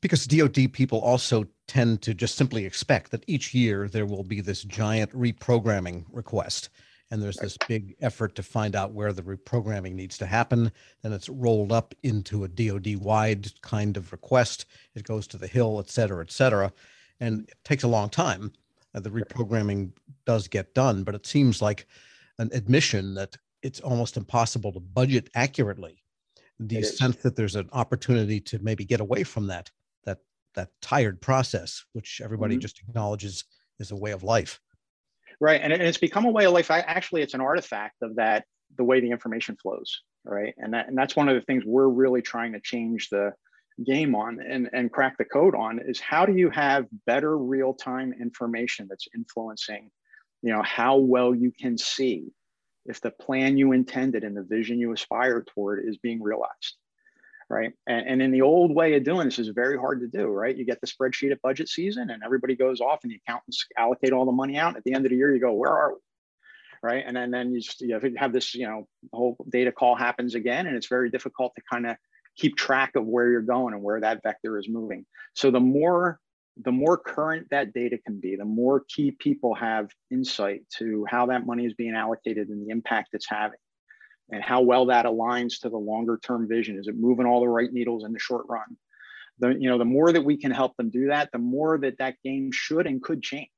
Because 0.00 0.26
DoD 0.26 0.72
people 0.72 1.00
also 1.00 1.46
tend 1.66 2.02
to 2.02 2.14
just 2.14 2.36
simply 2.36 2.66
expect 2.66 3.10
that 3.10 3.24
each 3.26 3.54
year 3.54 3.88
there 3.88 4.06
will 4.06 4.24
be 4.24 4.40
this 4.40 4.62
giant 4.62 5.12
reprogramming 5.12 6.04
request. 6.12 6.68
And 7.14 7.22
there's 7.22 7.36
this 7.36 7.56
big 7.68 7.94
effort 8.00 8.34
to 8.34 8.42
find 8.42 8.74
out 8.74 8.90
where 8.90 9.12
the 9.12 9.22
reprogramming 9.22 9.94
needs 9.94 10.18
to 10.18 10.26
happen. 10.26 10.72
Then 11.02 11.12
it's 11.12 11.28
rolled 11.28 11.70
up 11.70 11.94
into 12.02 12.42
a 12.42 12.48
DoD 12.48 12.96
wide 12.96 13.52
kind 13.62 13.96
of 13.96 14.10
request. 14.10 14.64
It 14.96 15.04
goes 15.04 15.28
to 15.28 15.38
the 15.38 15.46
Hill, 15.46 15.78
et 15.78 15.88
cetera, 15.88 16.24
et 16.24 16.32
cetera. 16.32 16.72
And 17.20 17.48
it 17.48 17.56
takes 17.62 17.84
a 17.84 17.88
long 17.88 18.10
time. 18.10 18.52
Uh, 18.96 18.98
the 18.98 19.10
reprogramming 19.10 19.92
does 20.26 20.48
get 20.48 20.74
done, 20.74 21.04
but 21.04 21.14
it 21.14 21.24
seems 21.24 21.62
like 21.62 21.86
an 22.40 22.50
admission 22.52 23.14
that 23.14 23.36
it's 23.62 23.78
almost 23.78 24.16
impossible 24.16 24.72
to 24.72 24.80
budget 24.80 25.30
accurately 25.36 26.02
The 26.58 26.82
sense 26.82 27.16
that 27.18 27.36
there's 27.36 27.54
an 27.54 27.68
opportunity 27.72 28.40
to 28.40 28.58
maybe 28.58 28.84
get 28.84 29.00
away 29.00 29.22
from 29.22 29.46
that 29.46 29.70
that 30.02 30.18
that 30.54 30.70
tired 30.82 31.20
process 31.20 31.84
which 31.92 32.20
everybody 32.24 32.54
mm-hmm. 32.54 32.62
just 32.62 32.80
acknowledges 32.80 33.44
is 33.78 33.92
a 33.92 33.96
way 33.96 34.10
of 34.10 34.24
life 34.24 34.60
right 35.44 35.60
and 35.62 35.72
it's 35.72 35.98
become 35.98 36.24
a 36.24 36.30
way 36.30 36.44
of 36.46 36.52
life. 36.52 36.70
I, 36.70 36.80
actually 36.80 37.22
it's 37.22 37.34
an 37.34 37.40
artifact 37.40 37.96
of 38.02 38.16
that 38.16 38.44
the 38.76 38.84
way 38.84 39.00
the 39.00 39.10
information 39.10 39.56
flows 39.62 40.00
right? 40.24 40.54
And 40.56 40.74
that 40.74 40.88
and 40.88 40.96
that's 40.96 41.16
one 41.16 41.28
of 41.28 41.34
the 41.34 41.42
things 41.42 41.64
we're 41.64 41.88
really 41.88 42.22
trying 42.22 42.52
to 42.52 42.60
change 42.60 43.08
the 43.10 43.32
game 43.84 44.14
on 44.14 44.40
and, 44.40 44.68
and 44.72 44.92
crack 44.92 45.18
the 45.18 45.24
code 45.24 45.54
on 45.54 45.80
is 45.84 45.98
how 45.98 46.24
do 46.24 46.32
you 46.32 46.48
have 46.50 46.86
better 47.06 47.36
real-time 47.36 48.14
information 48.20 48.86
that's 48.88 49.08
influencing 49.16 49.90
you 50.42 50.52
know 50.52 50.62
how 50.62 50.96
well 50.96 51.34
you 51.34 51.50
can 51.50 51.76
see 51.76 52.28
if 52.86 53.00
the 53.00 53.10
plan 53.10 53.56
you 53.58 53.72
intended 53.72 54.22
and 54.22 54.36
the 54.36 54.44
vision 54.44 54.78
you 54.78 54.92
aspire 54.92 55.42
toward 55.42 55.84
is 55.84 55.98
being 55.98 56.22
realized 56.22 56.76
right? 57.50 57.72
And, 57.86 58.06
and 58.06 58.22
in 58.22 58.30
the 58.30 58.42
old 58.42 58.74
way 58.74 58.94
of 58.94 59.04
doing 59.04 59.26
this 59.26 59.38
is 59.38 59.48
very 59.48 59.78
hard 59.78 60.00
to 60.00 60.08
do 60.08 60.26
right? 60.26 60.56
You 60.56 60.64
get 60.64 60.80
the 60.80 60.86
spreadsheet 60.86 61.32
at 61.32 61.42
budget 61.42 61.68
season 61.68 62.10
and 62.10 62.22
everybody 62.24 62.56
goes 62.56 62.80
off 62.80 63.00
and 63.02 63.12
the 63.12 63.20
accountants 63.26 63.66
allocate 63.78 64.12
all 64.12 64.26
the 64.26 64.32
money 64.32 64.58
out. 64.58 64.76
At 64.76 64.84
the 64.84 64.94
end 64.94 65.06
of 65.06 65.10
the 65.10 65.16
year 65.16 65.34
you 65.34 65.40
go 65.40 65.52
where 65.52 65.72
are 65.72 65.92
we? 65.92 65.98
Right? 66.82 67.04
And 67.06 67.16
then, 67.16 67.30
then 67.30 67.52
you 67.52 67.60
just 67.60 67.80
you 67.80 67.98
have 68.16 68.32
this 68.32 68.54
you 68.54 68.66
know 68.66 68.86
whole 69.12 69.36
data 69.48 69.72
call 69.72 69.96
happens 69.96 70.34
again 70.34 70.66
and 70.66 70.76
it's 70.76 70.88
very 70.88 71.10
difficult 71.10 71.54
to 71.56 71.62
kind 71.70 71.86
of 71.86 71.96
keep 72.36 72.56
track 72.56 72.96
of 72.96 73.06
where 73.06 73.30
you're 73.30 73.42
going 73.42 73.74
and 73.74 73.82
where 73.82 74.00
that 74.00 74.22
vector 74.22 74.58
is 74.58 74.68
moving. 74.68 75.06
So 75.34 75.50
the 75.50 75.60
more 75.60 76.20
the 76.62 76.72
more 76.72 76.96
current 76.96 77.48
that 77.50 77.72
data 77.72 77.98
can 77.98 78.20
be, 78.20 78.36
the 78.36 78.44
more 78.44 78.84
key 78.88 79.10
people 79.10 79.54
have 79.54 79.90
insight 80.10 80.62
to 80.78 81.04
how 81.08 81.26
that 81.26 81.46
money 81.46 81.66
is 81.66 81.74
being 81.74 81.96
allocated 81.96 82.48
and 82.48 82.64
the 82.64 82.70
impact 82.70 83.08
it's 83.12 83.28
having 83.28 83.58
and 84.30 84.42
how 84.42 84.62
well 84.62 84.86
that 84.86 85.06
aligns 85.06 85.60
to 85.60 85.68
the 85.68 85.76
longer 85.76 86.18
term 86.22 86.48
vision. 86.48 86.78
Is 86.78 86.88
it 86.88 86.96
moving 86.96 87.26
all 87.26 87.40
the 87.40 87.48
right 87.48 87.72
needles 87.72 88.04
in 88.04 88.12
the 88.12 88.18
short 88.18 88.46
run? 88.48 88.76
The, 89.38 89.48
you 89.50 89.68
know, 89.68 89.78
the 89.78 89.84
more 89.84 90.12
that 90.12 90.24
we 90.24 90.36
can 90.36 90.50
help 90.50 90.76
them 90.76 90.90
do 90.90 91.08
that, 91.08 91.30
the 91.32 91.38
more 91.38 91.78
that 91.78 91.98
that 91.98 92.16
game 92.24 92.50
should 92.52 92.86
and 92.86 93.02
could 93.02 93.22
change, 93.22 93.48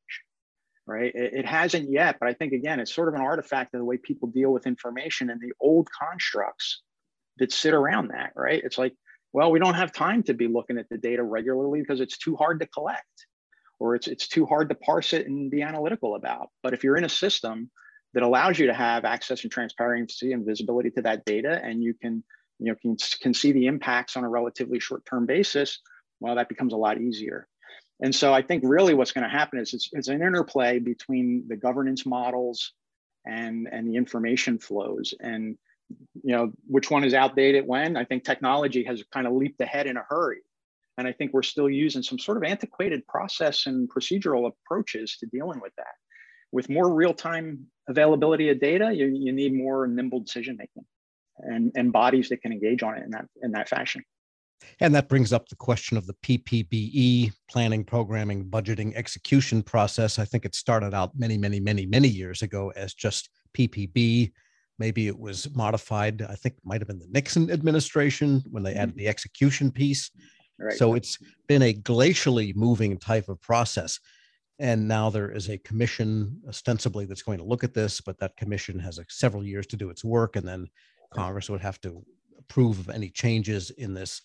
right? 0.87 1.15
It, 1.15 1.35
it 1.35 1.47
hasn't 1.47 1.91
yet, 1.91 2.17
but 2.19 2.29
I 2.29 2.33
think 2.33 2.53
again, 2.53 2.81
it's 2.81 2.95
sort 2.95 3.09
of 3.09 3.15
an 3.15 3.21
artifact 3.21 3.75
of 3.75 3.81
the 3.81 3.85
way 3.85 3.99
people 3.99 4.29
deal 4.29 4.53
with 4.53 4.67
information 4.67 5.31
and 5.31 5.41
the 5.41 5.53
old 5.61 5.89
constructs 5.91 6.83
that 7.39 7.53
sit 7.53 7.75
around 7.75 8.09
that, 8.09 8.33
right? 8.35 8.63
It's 8.65 8.79
like 8.79 8.95
well, 9.37 9.51
we 9.51 9.59
don't 9.59 9.75
have 9.75 9.93
time 9.93 10.23
to 10.23 10.33
be 10.33 10.49
looking 10.49 10.79
at 10.79 10.89
the 10.89 10.97
data 10.97 11.23
regularly 11.23 11.83
because 11.83 12.01
it's 12.01 12.17
too 12.17 12.37
hard 12.37 12.59
to 12.61 12.67
collect 12.67 13.27
or 13.79 13.95
it's, 13.95 14.09
it's 14.09 14.29
too 14.29 14.47
hard 14.47 14.71
to 14.71 14.75
parse 14.75 15.13
it 15.13 15.27
and 15.27 15.51
be 15.51 15.61
analytical 15.61 16.15
about. 16.15 16.49
But 16.63 16.73
if 16.73 16.83
you're 16.83 16.97
in 16.97 17.05
a 17.05 17.11
system 17.11 17.71
that 18.17 18.23
allows 18.23 18.59
you 18.59 18.67
to 18.67 18.73
have 18.73 19.05
access 19.05 19.43
and 19.43 19.53
transparency 19.53 20.33
and 20.33 20.47
visibility 20.47 20.91
to 20.91 21.03
that 21.03 21.27
data 21.27 21.61
and 21.63 21.85
you 21.85 21.93
can, 21.93 22.25
you 22.59 22.73
know, 22.73 22.75
can, 22.81 22.97
can 23.21 23.35
see 23.35 23.53
the 23.53 23.67
impacts 23.67 24.17
on 24.17 24.25
a 24.25 24.29
relatively 24.29 24.81
short-term 24.81 25.27
basis, 25.27 25.81
well, 26.19 26.35
that 26.35 26.49
becomes 26.49 26.73
a 26.73 26.79
lot 26.79 26.99
easier. 26.99 27.47
And 28.01 28.15
so 28.15 28.33
I 28.33 28.41
think 28.41 28.63
really 28.65 28.95
what's 28.95 29.13
going 29.13 29.25
to 29.25 29.29
happen 29.29 29.59
is 29.59 29.75
it's, 29.75 29.91
it's 29.93 30.09
an 30.09 30.23
interplay 30.23 30.79
between 30.79 31.45
the 31.47 31.57
governance 31.57 32.07
models 32.07 32.73
and, 33.27 33.69
and 33.71 33.87
the 33.87 33.97
information 33.97 34.59
flows. 34.59 35.13
And 35.21 35.59
you 36.25 36.35
know 36.35 36.53
which 36.67 36.91
one 36.91 37.05
is 37.05 37.15
outdated 37.15 37.65
when 37.65 37.97
i 37.97 38.05
think 38.05 38.25
technology 38.25 38.83
has 38.83 39.05
kind 39.13 39.25
of 39.25 39.33
leaped 39.33 39.61
ahead 39.61 39.87
in 39.87 39.97
a 39.97 40.05
hurry 40.09 40.41
and 40.99 41.07
i 41.07 41.13
think 41.13 41.33
we're 41.33 41.45
still 41.45 41.71
using 41.71 42.03
some 42.03 42.19
sort 42.19 42.37
of 42.37 42.43
antiquated 42.43 43.07
process 43.07 43.67
and 43.67 43.89
procedural 43.89 44.51
approaches 44.51 45.17
to 45.17 45.27
dealing 45.27 45.61
with 45.61 45.73
that 45.77 45.95
with 46.57 46.69
more 46.69 46.93
real-time 46.93 47.67
availability 47.89 48.49
of 48.49 48.59
data 48.59 48.93
you, 48.93 49.07
you 49.07 49.33
need 49.33 49.55
more 49.55 49.87
nimble 49.87 50.21
decision 50.21 50.57
making 50.57 50.85
and, 51.39 51.71
and 51.77 51.93
bodies 51.93 52.29
that 52.29 52.41
can 52.43 52.53
engage 52.53 52.83
on 52.83 52.97
it 52.97 53.05
in 53.05 53.11
that 53.11 53.27
in 53.43 53.53
that 53.53 53.69
fashion 53.69 54.03
and 54.81 54.95
that 54.95 55.09
brings 55.09 55.33
up 55.35 55.49
the 55.49 55.55
question 55.57 55.99
of 55.99 56.07
the 56.07 56.15
PPBE 56.15 57.31
planning, 57.51 57.85
programming, 57.85 58.47
budgeting, 58.47 58.97
execution 58.97 59.63
process. 59.63 60.19
I 60.19 60.25
think 60.25 60.47
it 60.47 60.55
started 60.55 60.95
out 60.95 61.11
many, 61.15 61.37
many, 61.37 61.61
many, 61.61 61.85
many 61.85 62.09
years 62.09 62.41
ago 62.41 62.73
as 62.75 62.95
just 62.95 63.29
PPB, 63.57 64.33
Maybe 64.79 65.07
it 65.07 65.19
was 65.19 65.49
modified. 65.55 66.23
I 66.23 66.35
think 66.35 66.57
it 66.57 66.65
might 66.65 66.81
have 66.81 66.89
been 66.89 66.99
the 66.99 67.09
Nixon 67.11 67.51
administration 67.51 68.43
when 68.51 68.63
they 68.63 68.75
added 68.75 68.91
mm-hmm. 68.91 68.99
the 68.99 69.09
execution 69.09 69.71
piece. 69.71 70.11
Right. 70.59 70.77
So 70.77 70.95
it's 70.95 71.19
been 71.49 71.63
a 71.63 71.75
glacially 71.75 72.55
moving 72.55 72.99
type 72.99 73.29
of 73.29 73.41
process. 73.41 73.99
And 74.59 74.89
now 74.89 75.11
there 75.11 75.31
is 75.31 75.51
a 75.51 75.59
commission 75.59 76.41
ostensibly 76.49 77.05
that's 77.05 77.23
going 77.23 77.39
to 77.39 77.45
look 77.45 77.63
at 77.63 77.75
this, 77.75 78.01
but 78.01 78.19
that 78.21 78.37
commission 78.37 78.79
has 78.79 78.99
several 79.09 79.45
years 79.45 79.67
to 79.69 79.77
do 79.77 79.91
its 79.91 80.03
work. 80.03 80.37
And 80.37 80.49
then 80.49 80.67
Congress 81.13 81.51
would 81.51 81.61
have 81.61 81.81
to 81.83 82.03
approve 82.39 82.79
of 82.79 82.89
any 82.89 83.11
changes 83.11 83.71
in 83.71 83.93
this. 83.93 84.23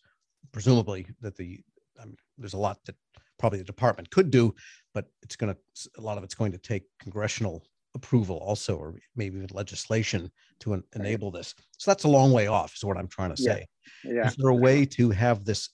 Presumably, 0.52 1.06
that 1.22 1.36
the 1.36 1.60
I 2.02 2.06
mean, 2.06 2.18
there's 2.38 2.54
a 2.54 2.58
lot 2.58 2.80
that 2.86 2.96
probably 3.38 3.60
the 3.60 3.66
department 3.66 4.10
could 4.10 4.32
do, 4.32 4.56
but 4.94 5.06
it's 5.22 5.36
going 5.36 5.54
to 5.54 5.90
a 5.98 6.02
lot 6.02 6.18
of 6.18 6.24
it's 6.24 6.36
going 6.36 6.52
to 6.52 6.58
take 6.58 6.84
congressional 7.00 7.64
approval 7.94 8.38
also, 8.38 8.78
or 8.78 8.96
maybe 9.16 9.38
even 9.38 9.50
legislation 9.54 10.32
to 10.60 10.74
en- 10.74 10.84
enable 10.96 11.30
this. 11.30 11.54
So 11.78 11.92
that's 11.92 12.06
a 12.06 12.10
long 12.10 12.32
way 12.32 12.48
off, 12.48 12.74
is 12.76 12.84
what 12.84 12.98
I'm 12.98 13.08
trying 13.08 13.36
to 13.36 13.42
say. 13.42 13.66
Yeah. 14.04 14.14
yeah. 14.14 14.28
Is 14.28 14.36
there 14.36 14.50
a 14.50 14.56
way 14.56 14.86
to 14.86 15.10
have 15.10 15.46
this 15.46 15.70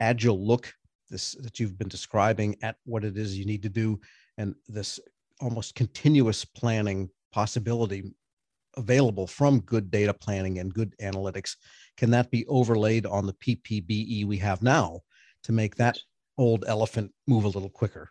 agile 0.00 0.44
look, 0.44 0.72
this 1.10 1.32
that 1.40 1.58
you've 1.58 1.78
been 1.78 1.88
describing 1.88 2.56
at 2.62 2.76
what 2.84 3.04
it 3.04 3.16
is 3.16 3.38
you 3.38 3.44
need 3.44 3.62
to 3.62 3.68
do, 3.68 4.00
and 4.38 4.54
this 4.68 5.00
almost 5.40 5.74
continuous 5.74 6.44
planning 6.44 7.08
possibility 7.32 8.04
available 8.76 9.26
from 9.26 9.60
good 9.60 9.90
data 9.90 10.14
planning 10.14 10.58
and 10.58 10.74
good 10.74 10.94
analytics? 11.00 11.56
Can 11.96 12.10
that 12.10 12.30
be 12.30 12.46
overlaid 12.46 13.06
on 13.06 13.26
the 13.26 13.32
PPBE 13.34 14.26
we 14.26 14.36
have 14.38 14.62
now 14.62 15.00
to 15.44 15.52
make 15.52 15.76
that 15.76 15.98
old 16.38 16.64
elephant 16.66 17.12
move 17.26 17.44
a 17.44 17.48
little 17.48 17.70
quicker? 17.70 18.10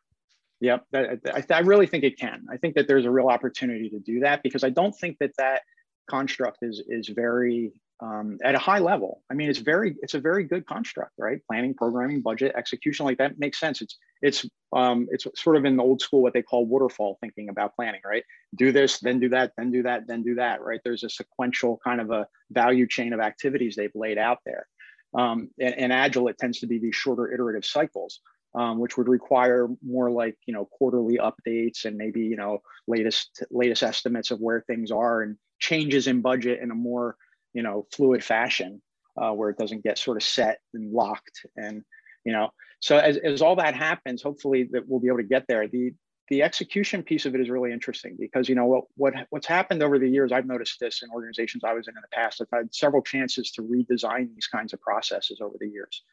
Yep, 0.62 0.86
I, 0.94 1.44
I 1.52 1.60
really 1.60 1.88
think 1.88 2.04
it 2.04 2.20
can. 2.20 2.46
I 2.52 2.58
think 2.58 2.76
that 2.76 2.88
there's 2.88 3.06
a 3.06 3.12
real 3.12 3.28
opportunity 3.28 3.90
to 3.90 4.00
do 4.00 4.20
that 4.22 4.44
because 4.44 4.64
I 4.64 4.70
don't 4.70 4.94
think 4.94 5.18
that 5.20 5.32
that 5.38 5.62
construct 6.10 6.58
is 6.64 6.84
is 6.88 7.08
very 7.08 7.72
um, 8.02 8.38
at 8.44 8.56
a 8.56 8.60
high 8.60 8.80
level. 8.80 9.22
I 9.30 9.34
mean, 9.34 9.50
it's 9.50 9.60
very, 9.60 9.96
it's 10.02 10.14
a 10.14 10.20
very 10.20 10.46
good 10.46 10.66
construct, 10.66 11.12
right? 11.18 11.40
Planning, 11.48 11.74
programming, 11.74 12.22
budget, 12.22 12.54
execution, 12.56 13.06
like 13.06 13.18
that 13.18 13.40
makes 13.40 13.60
sense. 13.60 13.82
It's, 13.82 13.98
it's, 14.22 14.46
um, 14.74 15.08
it's 15.12 15.28
sort 15.36 15.58
of 15.58 15.66
in 15.66 15.76
the 15.76 15.84
old 15.84 16.02
school 16.02 16.22
what 16.22 16.34
they 16.34 16.42
call 16.42 16.66
waterfall 16.66 17.18
thinking 17.20 17.50
about 17.50 17.76
planning, 17.76 18.02
right? 18.06 18.24
Do 18.56 18.72
this, 18.72 19.00
then 19.00 19.20
do 19.20 19.30
that, 19.30 19.52
then 19.58 19.72
do 19.72 19.84
that, 19.84 20.08
then 20.08 20.24
do 20.24 20.36
that, 20.36 20.62
right? 20.62 20.80
There's 20.84 21.04
a 21.04 21.10
sequential 21.10 21.80
kind 21.84 22.00
of 22.00 22.10
a 22.12 22.28
value 22.52 22.88
chain 22.88 23.12
of 23.12 23.20
activities 23.20 23.76
they've 23.76 23.92
laid 23.96 24.18
out 24.18 24.40
there. 24.46 24.68
Um, 25.14 25.50
and, 25.60 25.76
and 25.76 25.94
agile, 25.94 26.30
it 26.30 26.38
tends 26.38 26.60
to 26.60 26.68
be 26.68 26.80
these 26.80 26.96
shorter 26.96 27.32
iterative 27.32 27.66
cycles. 27.66 28.22
Um, 28.56 28.80
which 28.80 28.98
would 28.98 29.08
require 29.08 29.68
more 29.86 30.10
like 30.10 30.36
you 30.48 30.56
know 30.56 30.66
quarterly 30.66 31.20
updates 31.20 31.86
and 31.86 31.96
maybe 31.96 32.22
you 32.22 32.36
know 32.36 32.64
latest 32.88 33.44
latest 33.52 33.84
estimates 33.84 34.32
of 34.32 34.40
where 34.40 34.62
things 34.62 34.90
are 34.90 35.22
and 35.22 35.38
changes 35.60 36.08
in 36.08 36.22
budget 36.22 36.60
in 36.60 36.72
a 36.72 36.76
more 36.76 37.16
you 37.54 37.64
know 37.64 37.86
fluid 37.92 38.24
fashion 38.24 38.82
uh, 39.18 39.32
where 39.32 39.50
it 39.50 39.58
doesn't 39.58 39.84
get 39.84 39.98
sort 39.98 40.18
of 40.18 40.24
set 40.24 40.60
and 40.74 40.92
locked 40.92 41.46
and 41.56 41.84
you 42.26 42.32
know 42.32 42.50
so 42.80 42.98
as, 42.98 43.18
as 43.18 43.42
all 43.42 43.56
that 43.56 43.76
happens 43.76 44.22
hopefully 44.22 44.70
that 44.72 44.84
we'll 44.88 45.00
be 45.00 45.08
able 45.08 45.18
to 45.18 45.24
get 45.24 45.46
there. 45.48 45.68
The 45.68 45.94
the 46.30 46.44
execution 46.44 47.02
piece 47.02 47.26
of 47.26 47.34
it 47.34 47.42
is 47.42 47.50
really 47.50 47.72
interesting 47.72 48.16
because 48.20 48.48
you 48.48 48.56
know 48.56 48.66
what 48.66 48.84
what 48.96 49.14
what's 49.32 49.48
happened 49.48 49.82
over 49.82 49.98
the 49.98 50.08
years 50.08 50.32
i've 50.32 50.46
noticed 50.46 50.80
this 50.80 51.02
in 51.02 51.10
organizations 51.10 51.64
i 51.64 51.74
was 51.74 51.88
in 51.88 51.98
in 51.98 52.02
the 52.02 52.16
past 52.16 52.40
i've 52.40 52.48
had 52.54 52.74
several 52.74 53.02
chances 53.02 53.52
to 53.52 53.64
redesign 53.64 54.34
these 54.36 54.46
kinds 54.48 54.72
of 54.72 54.80
processes 54.80 55.40
over 55.42 55.56
the 55.60 55.68
years. 55.68 56.04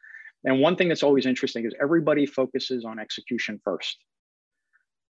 And 0.43 0.59
one 0.59 0.75
thing 0.75 0.87
that's 0.87 1.03
always 1.03 1.25
interesting 1.25 1.65
is 1.65 1.73
everybody 1.81 2.25
focuses 2.25 2.85
on 2.85 2.99
execution 2.99 3.59
first 3.63 3.97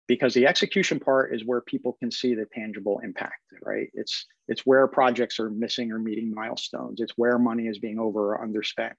because 0.09 0.33
the 0.33 0.47
execution 0.47 0.99
part 0.99 1.33
is 1.33 1.45
where 1.45 1.61
people 1.61 1.93
can 1.93 2.11
see 2.11 2.35
the 2.35 2.47
tangible 2.53 2.99
impact 3.01 3.39
right? 3.63 3.89
It's 3.93 4.25
it's 4.47 4.65
where 4.65 4.87
projects 4.87 5.39
are 5.39 5.49
missing 5.49 5.91
or 5.91 5.99
meeting 5.99 6.33
milestones. 6.33 6.99
It's 7.01 7.13
where 7.15 7.37
money 7.37 7.67
is 7.67 7.79
being 7.79 7.99
over 7.99 8.35
or 8.35 8.45
underspent. 8.45 8.93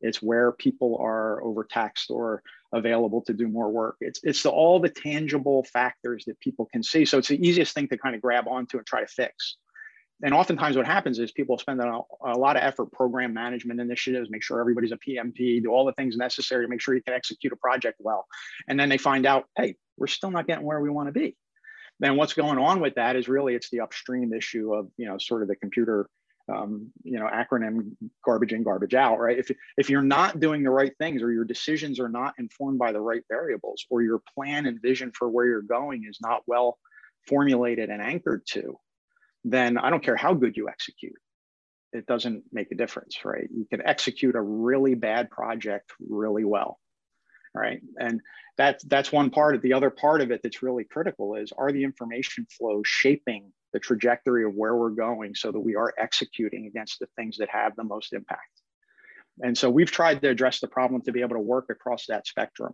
It's 0.00 0.20
where 0.20 0.52
people 0.52 0.98
are 1.00 1.42
overtaxed 1.42 2.10
or 2.10 2.42
available 2.72 3.22
to 3.22 3.32
do 3.32 3.48
more 3.48 3.70
work. 3.70 3.96
It's 4.00 4.20
it's 4.22 4.42
the, 4.42 4.50
all 4.50 4.80
the 4.80 4.90
tangible 4.90 5.64
factors 5.72 6.24
that 6.26 6.38
people 6.40 6.66
can 6.72 6.82
see. 6.82 7.04
So 7.04 7.18
it's 7.18 7.28
the 7.28 7.46
easiest 7.46 7.74
thing 7.74 7.88
to 7.88 7.98
kind 7.98 8.14
of 8.14 8.20
grab 8.20 8.46
onto 8.48 8.78
and 8.78 8.86
try 8.86 9.00
to 9.00 9.06
fix. 9.06 9.56
And 10.22 10.32
oftentimes 10.32 10.78
what 10.78 10.86
happens 10.86 11.18
is 11.18 11.30
people 11.32 11.58
spend 11.58 11.78
a, 11.78 12.00
a, 12.24 12.38
lot 12.38 12.56
of 12.56 12.62
effort 12.62 12.90
program 12.90 13.34
management 13.34 13.82
initiatives 13.82 14.30
make 14.30 14.42
sure 14.42 14.58
everybody's 14.58 14.92
a 14.92 14.96
pmp 14.96 15.62
do 15.62 15.68
all 15.68 15.84
the 15.84 15.92
things 15.92 16.16
necessary 16.16 16.64
to 16.64 16.70
make 16.70 16.80
sure 16.80 16.94
you 16.94 17.02
can 17.02 17.12
execute 17.12 17.52
a 17.52 17.56
project 17.56 17.98
well. 18.00 18.26
And 18.66 18.80
then 18.80 18.88
they 18.88 18.96
find 18.96 19.26
out 19.26 19.44
hey 19.58 19.76
we're 19.96 20.06
still 20.06 20.30
not 20.30 20.46
getting 20.46 20.64
where 20.64 20.80
we 20.80 20.90
want 20.90 21.08
to 21.08 21.12
be 21.12 21.36
then 21.98 22.16
what's 22.16 22.34
going 22.34 22.58
on 22.58 22.80
with 22.80 22.94
that 22.96 23.16
is 23.16 23.28
really 23.28 23.54
it's 23.54 23.70
the 23.70 23.80
upstream 23.80 24.32
issue 24.32 24.74
of 24.74 24.88
you 24.96 25.06
know 25.06 25.18
sort 25.18 25.42
of 25.42 25.48
the 25.48 25.56
computer 25.56 26.08
um, 26.54 26.92
you 27.02 27.18
know 27.18 27.26
acronym 27.26 27.96
garbage 28.24 28.52
in 28.52 28.62
garbage 28.62 28.94
out 28.94 29.18
right 29.18 29.38
if, 29.38 29.50
if 29.76 29.90
you're 29.90 30.02
not 30.02 30.38
doing 30.38 30.62
the 30.62 30.70
right 30.70 30.92
things 30.98 31.22
or 31.22 31.32
your 31.32 31.44
decisions 31.44 31.98
are 31.98 32.08
not 32.08 32.34
informed 32.38 32.78
by 32.78 32.92
the 32.92 33.00
right 33.00 33.22
variables 33.28 33.84
or 33.90 34.02
your 34.02 34.20
plan 34.34 34.66
and 34.66 34.80
vision 34.80 35.10
for 35.12 35.28
where 35.28 35.46
you're 35.46 35.62
going 35.62 36.04
is 36.08 36.18
not 36.20 36.42
well 36.46 36.78
formulated 37.26 37.90
and 37.90 38.00
anchored 38.00 38.42
to 38.46 38.78
then 39.46 39.78
I 39.78 39.90
don't 39.90 40.02
care 40.02 40.16
how 40.16 40.34
good 40.34 40.56
you 40.56 40.68
execute. 40.68 41.14
It 41.92 42.04
doesn't 42.06 42.42
make 42.52 42.72
a 42.72 42.74
difference, 42.74 43.24
right? 43.24 43.48
You 43.50 43.64
can 43.70 43.80
execute 43.86 44.34
a 44.34 44.40
really 44.40 44.94
bad 44.94 45.30
project 45.30 45.92
really 46.00 46.44
well, 46.44 46.78
right? 47.56 47.80
And 47.98 48.20
that's 48.56 48.84
that's 48.84 49.12
one 49.12 49.30
part 49.30 49.54
of 49.54 49.62
the 49.62 49.72
other 49.72 49.90
part 49.90 50.20
of 50.20 50.30
it 50.30 50.40
that's 50.42 50.62
really 50.62 50.84
critical 50.84 51.34
is 51.34 51.52
are 51.56 51.72
the 51.72 51.84
information 51.84 52.46
flows 52.56 52.86
shaping 52.86 53.52
the 53.72 53.80
trajectory 53.80 54.44
of 54.44 54.54
where 54.54 54.74
we're 54.74 54.90
going 54.90 55.34
so 55.34 55.50
that 55.50 55.60
we 55.60 55.76
are 55.76 55.92
executing 55.98 56.66
against 56.66 56.98
the 56.98 57.08
things 57.16 57.36
that 57.38 57.48
have 57.50 57.74
the 57.76 57.84
most 57.84 58.12
impact. 58.12 58.40
And 59.40 59.56
so 59.56 59.68
we've 59.68 59.90
tried 59.90 60.22
to 60.22 60.28
address 60.28 60.60
the 60.60 60.68
problem 60.68 61.02
to 61.02 61.12
be 61.12 61.20
able 61.20 61.36
to 61.36 61.40
work 61.40 61.66
across 61.68 62.06
that 62.06 62.26
spectrum 62.26 62.72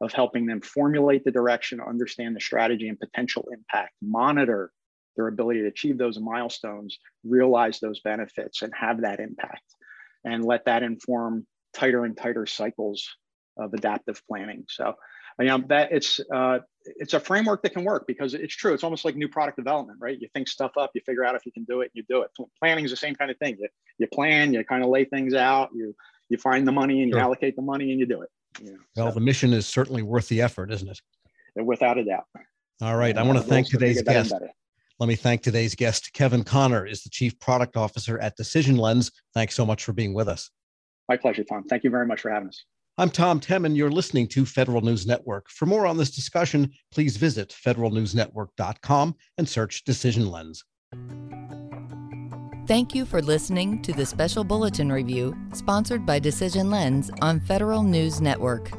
of 0.00 0.12
helping 0.12 0.44
them 0.44 0.60
formulate 0.60 1.24
the 1.24 1.30
direction, 1.30 1.80
understand 1.80 2.36
the 2.36 2.40
strategy 2.40 2.88
and 2.88 2.98
potential 2.98 3.46
impact, 3.52 3.92
monitor 4.02 4.70
their 5.16 5.28
ability 5.28 5.62
to 5.62 5.68
achieve 5.68 5.96
those 5.96 6.18
milestones, 6.18 6.98
realize 7.24 7.78
those 7.78 8.00
benefits, 8.00 8.62
and 8.62 8.72
have 8.78 9.02
that 9.02 9.20
impact, 9.20 9.62
and 10.24 10.44
let 10.44 10.64
that 10.64 10.82
inform 10.82 11.46
tighter 11.72 12.04
and 12.04 12.16
tighter 12.16 12.46
cycles 12.46 13.08
of 13.56 13.72
adaptive 13.74 14.22
planning. 14.28 14.64
So, 14.68 14.94
you 15.38 15.46
know, 15.46 15.58
that 15.68 15.92
it's 15.92 16.20
uh, 16.32 16.60
it's 16.84 17.14
a 17.14 17.20
framework 17.20 17.62
that 17.62 17.72
can 17.72 17.84
work 17.84 18.06
because 18.06 18.34
it's 18.34 18.54
true. 18.54 18.74
It's 18.74 18.84
almost 18.84 19.04
like 19.04 19.16
new 19.16 19.28
product 19.28 19.56
development, 19.56 19.98
right? 20.00 20.18
You 20.20 20.28
think 20.34 20.48
stuff 20.48 20.72
up, 20.76 20.90
you 20.94 21.00
figure 21.04 21.24
out 21.24 21.34
if 21.34 21.44
you 21.46 21.52
can 21.52 21.64
do 21.64 21.80
it, 21.80 21.90
you 21.94 22.04
do 22.08 22.22
it. 22.22 22.30
Planning 22.60 22.84
is 22.84 22.90
the 22.90 22.96
same 22.96 23.14
kind 23.14 23.30
of 23.30 23.38
thing. 23.38 23.56
You, 23.58 23.68
you 23.98 24.06
plan, 24.06 24.52
you 24.52 24.64
kind 24.64 24.82
of 24.82 24.90
lay 24.90 25.04
things 25.04 25.34
out, 25.34 25.70
you 25.74 25.94
you 26.28 26.38
find 26.38 26.66
the 26.66 26.72
money 26.72 27.00
and 27.00 27.08
you 27.08 27.14
sure. 27.14 27.22
allocate 27.22 27.56
the 27.56 27.62
money 27.62 27.90
and 27.90 28.00
you 28.00 28.06
do 28.06 28.22
it. 28.22 28.30
You 28.60 28.72
know, 28.72 28.78
well, 28.96 29.08
so. 29.08 29.14
the 29.14 29.20
mission 29.20 29.52
is 29.52 29.66
certainly 29.66 30.02
worth 30.02 30.28
the 30.28 30.40
effort, 30.40 30.70
isn't 30.70 30.88
it? 30.88 31.00
Without 31.64 31.98
a 31.98 32.04
doubt. 32.04 32.24
All 32.80 32.96
right. 32.96 33.16
I 33.16 33.22
want 33.22 33.38
to 33.38 33.44
thank 33.44 33.68
today's 33.68 34.02
guest. 34.02 34.32
Let 35.00 35.08
me 35.08 35.16
thank 35.16 35.42
today's 35.42 35.74
guest. 35.74 36.12
Kevin 36.12 36.44
Connor 36.44 36.86
is 36.86 37.02
the 37.02 37.10
Chief 37.10 37.38
Product 37.40 37.76
Officer 37.76 38.18
at 38.20 38.36
Decision 38.36 38.76
Lens. 38.76 39.10
Thanks 39.34 39.54
so 39.54 39.66
much 39.66 39.84
for 39.84 39.92
being 39.92 40.14
with 40.14 40.28
us. 40.28 40.50
My 41.08 41.16
pleasure, 41.16 41.44
Tom. 41.44 41.64
Thank 41.64 41.84
you 41.84 41.90
very 41.90 42.06
much 42.06 42.20
for 42.20 42.30
having 42.30 42.48
us. 42.48 42.64
I'm 42.96 43.10
Tom 43.10 43.40
Temin. 43.40 43.74
You're 43.74 43.90
listening 43.90 44.28
to 44.28 44.46
Federal 44.46 44.80
News 44.80 45.04
Network. 45.04 45.50
For 45.50 45.66
more 45.66 45.84
on 45.84 45.96
this 45.96 46.12
discussion, 46.12 46.70
please 46.92 47.16
visit 47.16 47.48
federalnewsnetwork.com 47.48 49.16
and 49.36 49.48
search 49.48 49.82
Decision 49.82 50.30
Lens. 50.30 50.64
Thank 52.68 52.94
you 52.94 53.04
for 53.04 53.20
listening 53.20 53.82
to 53.82 53.92
the 53.92 54.06
special 54.06 54.44
bulletin 54.44 54.92
review 54.92 55.36
sponsored 55.54 56.06
by 56.06 56.20
Decision 56.20 56.70
Lens 56.70 57.10
on 57.20 57.40
Federal 57.40 57.82
News 57.82 58.20
Network. 58.20 58.70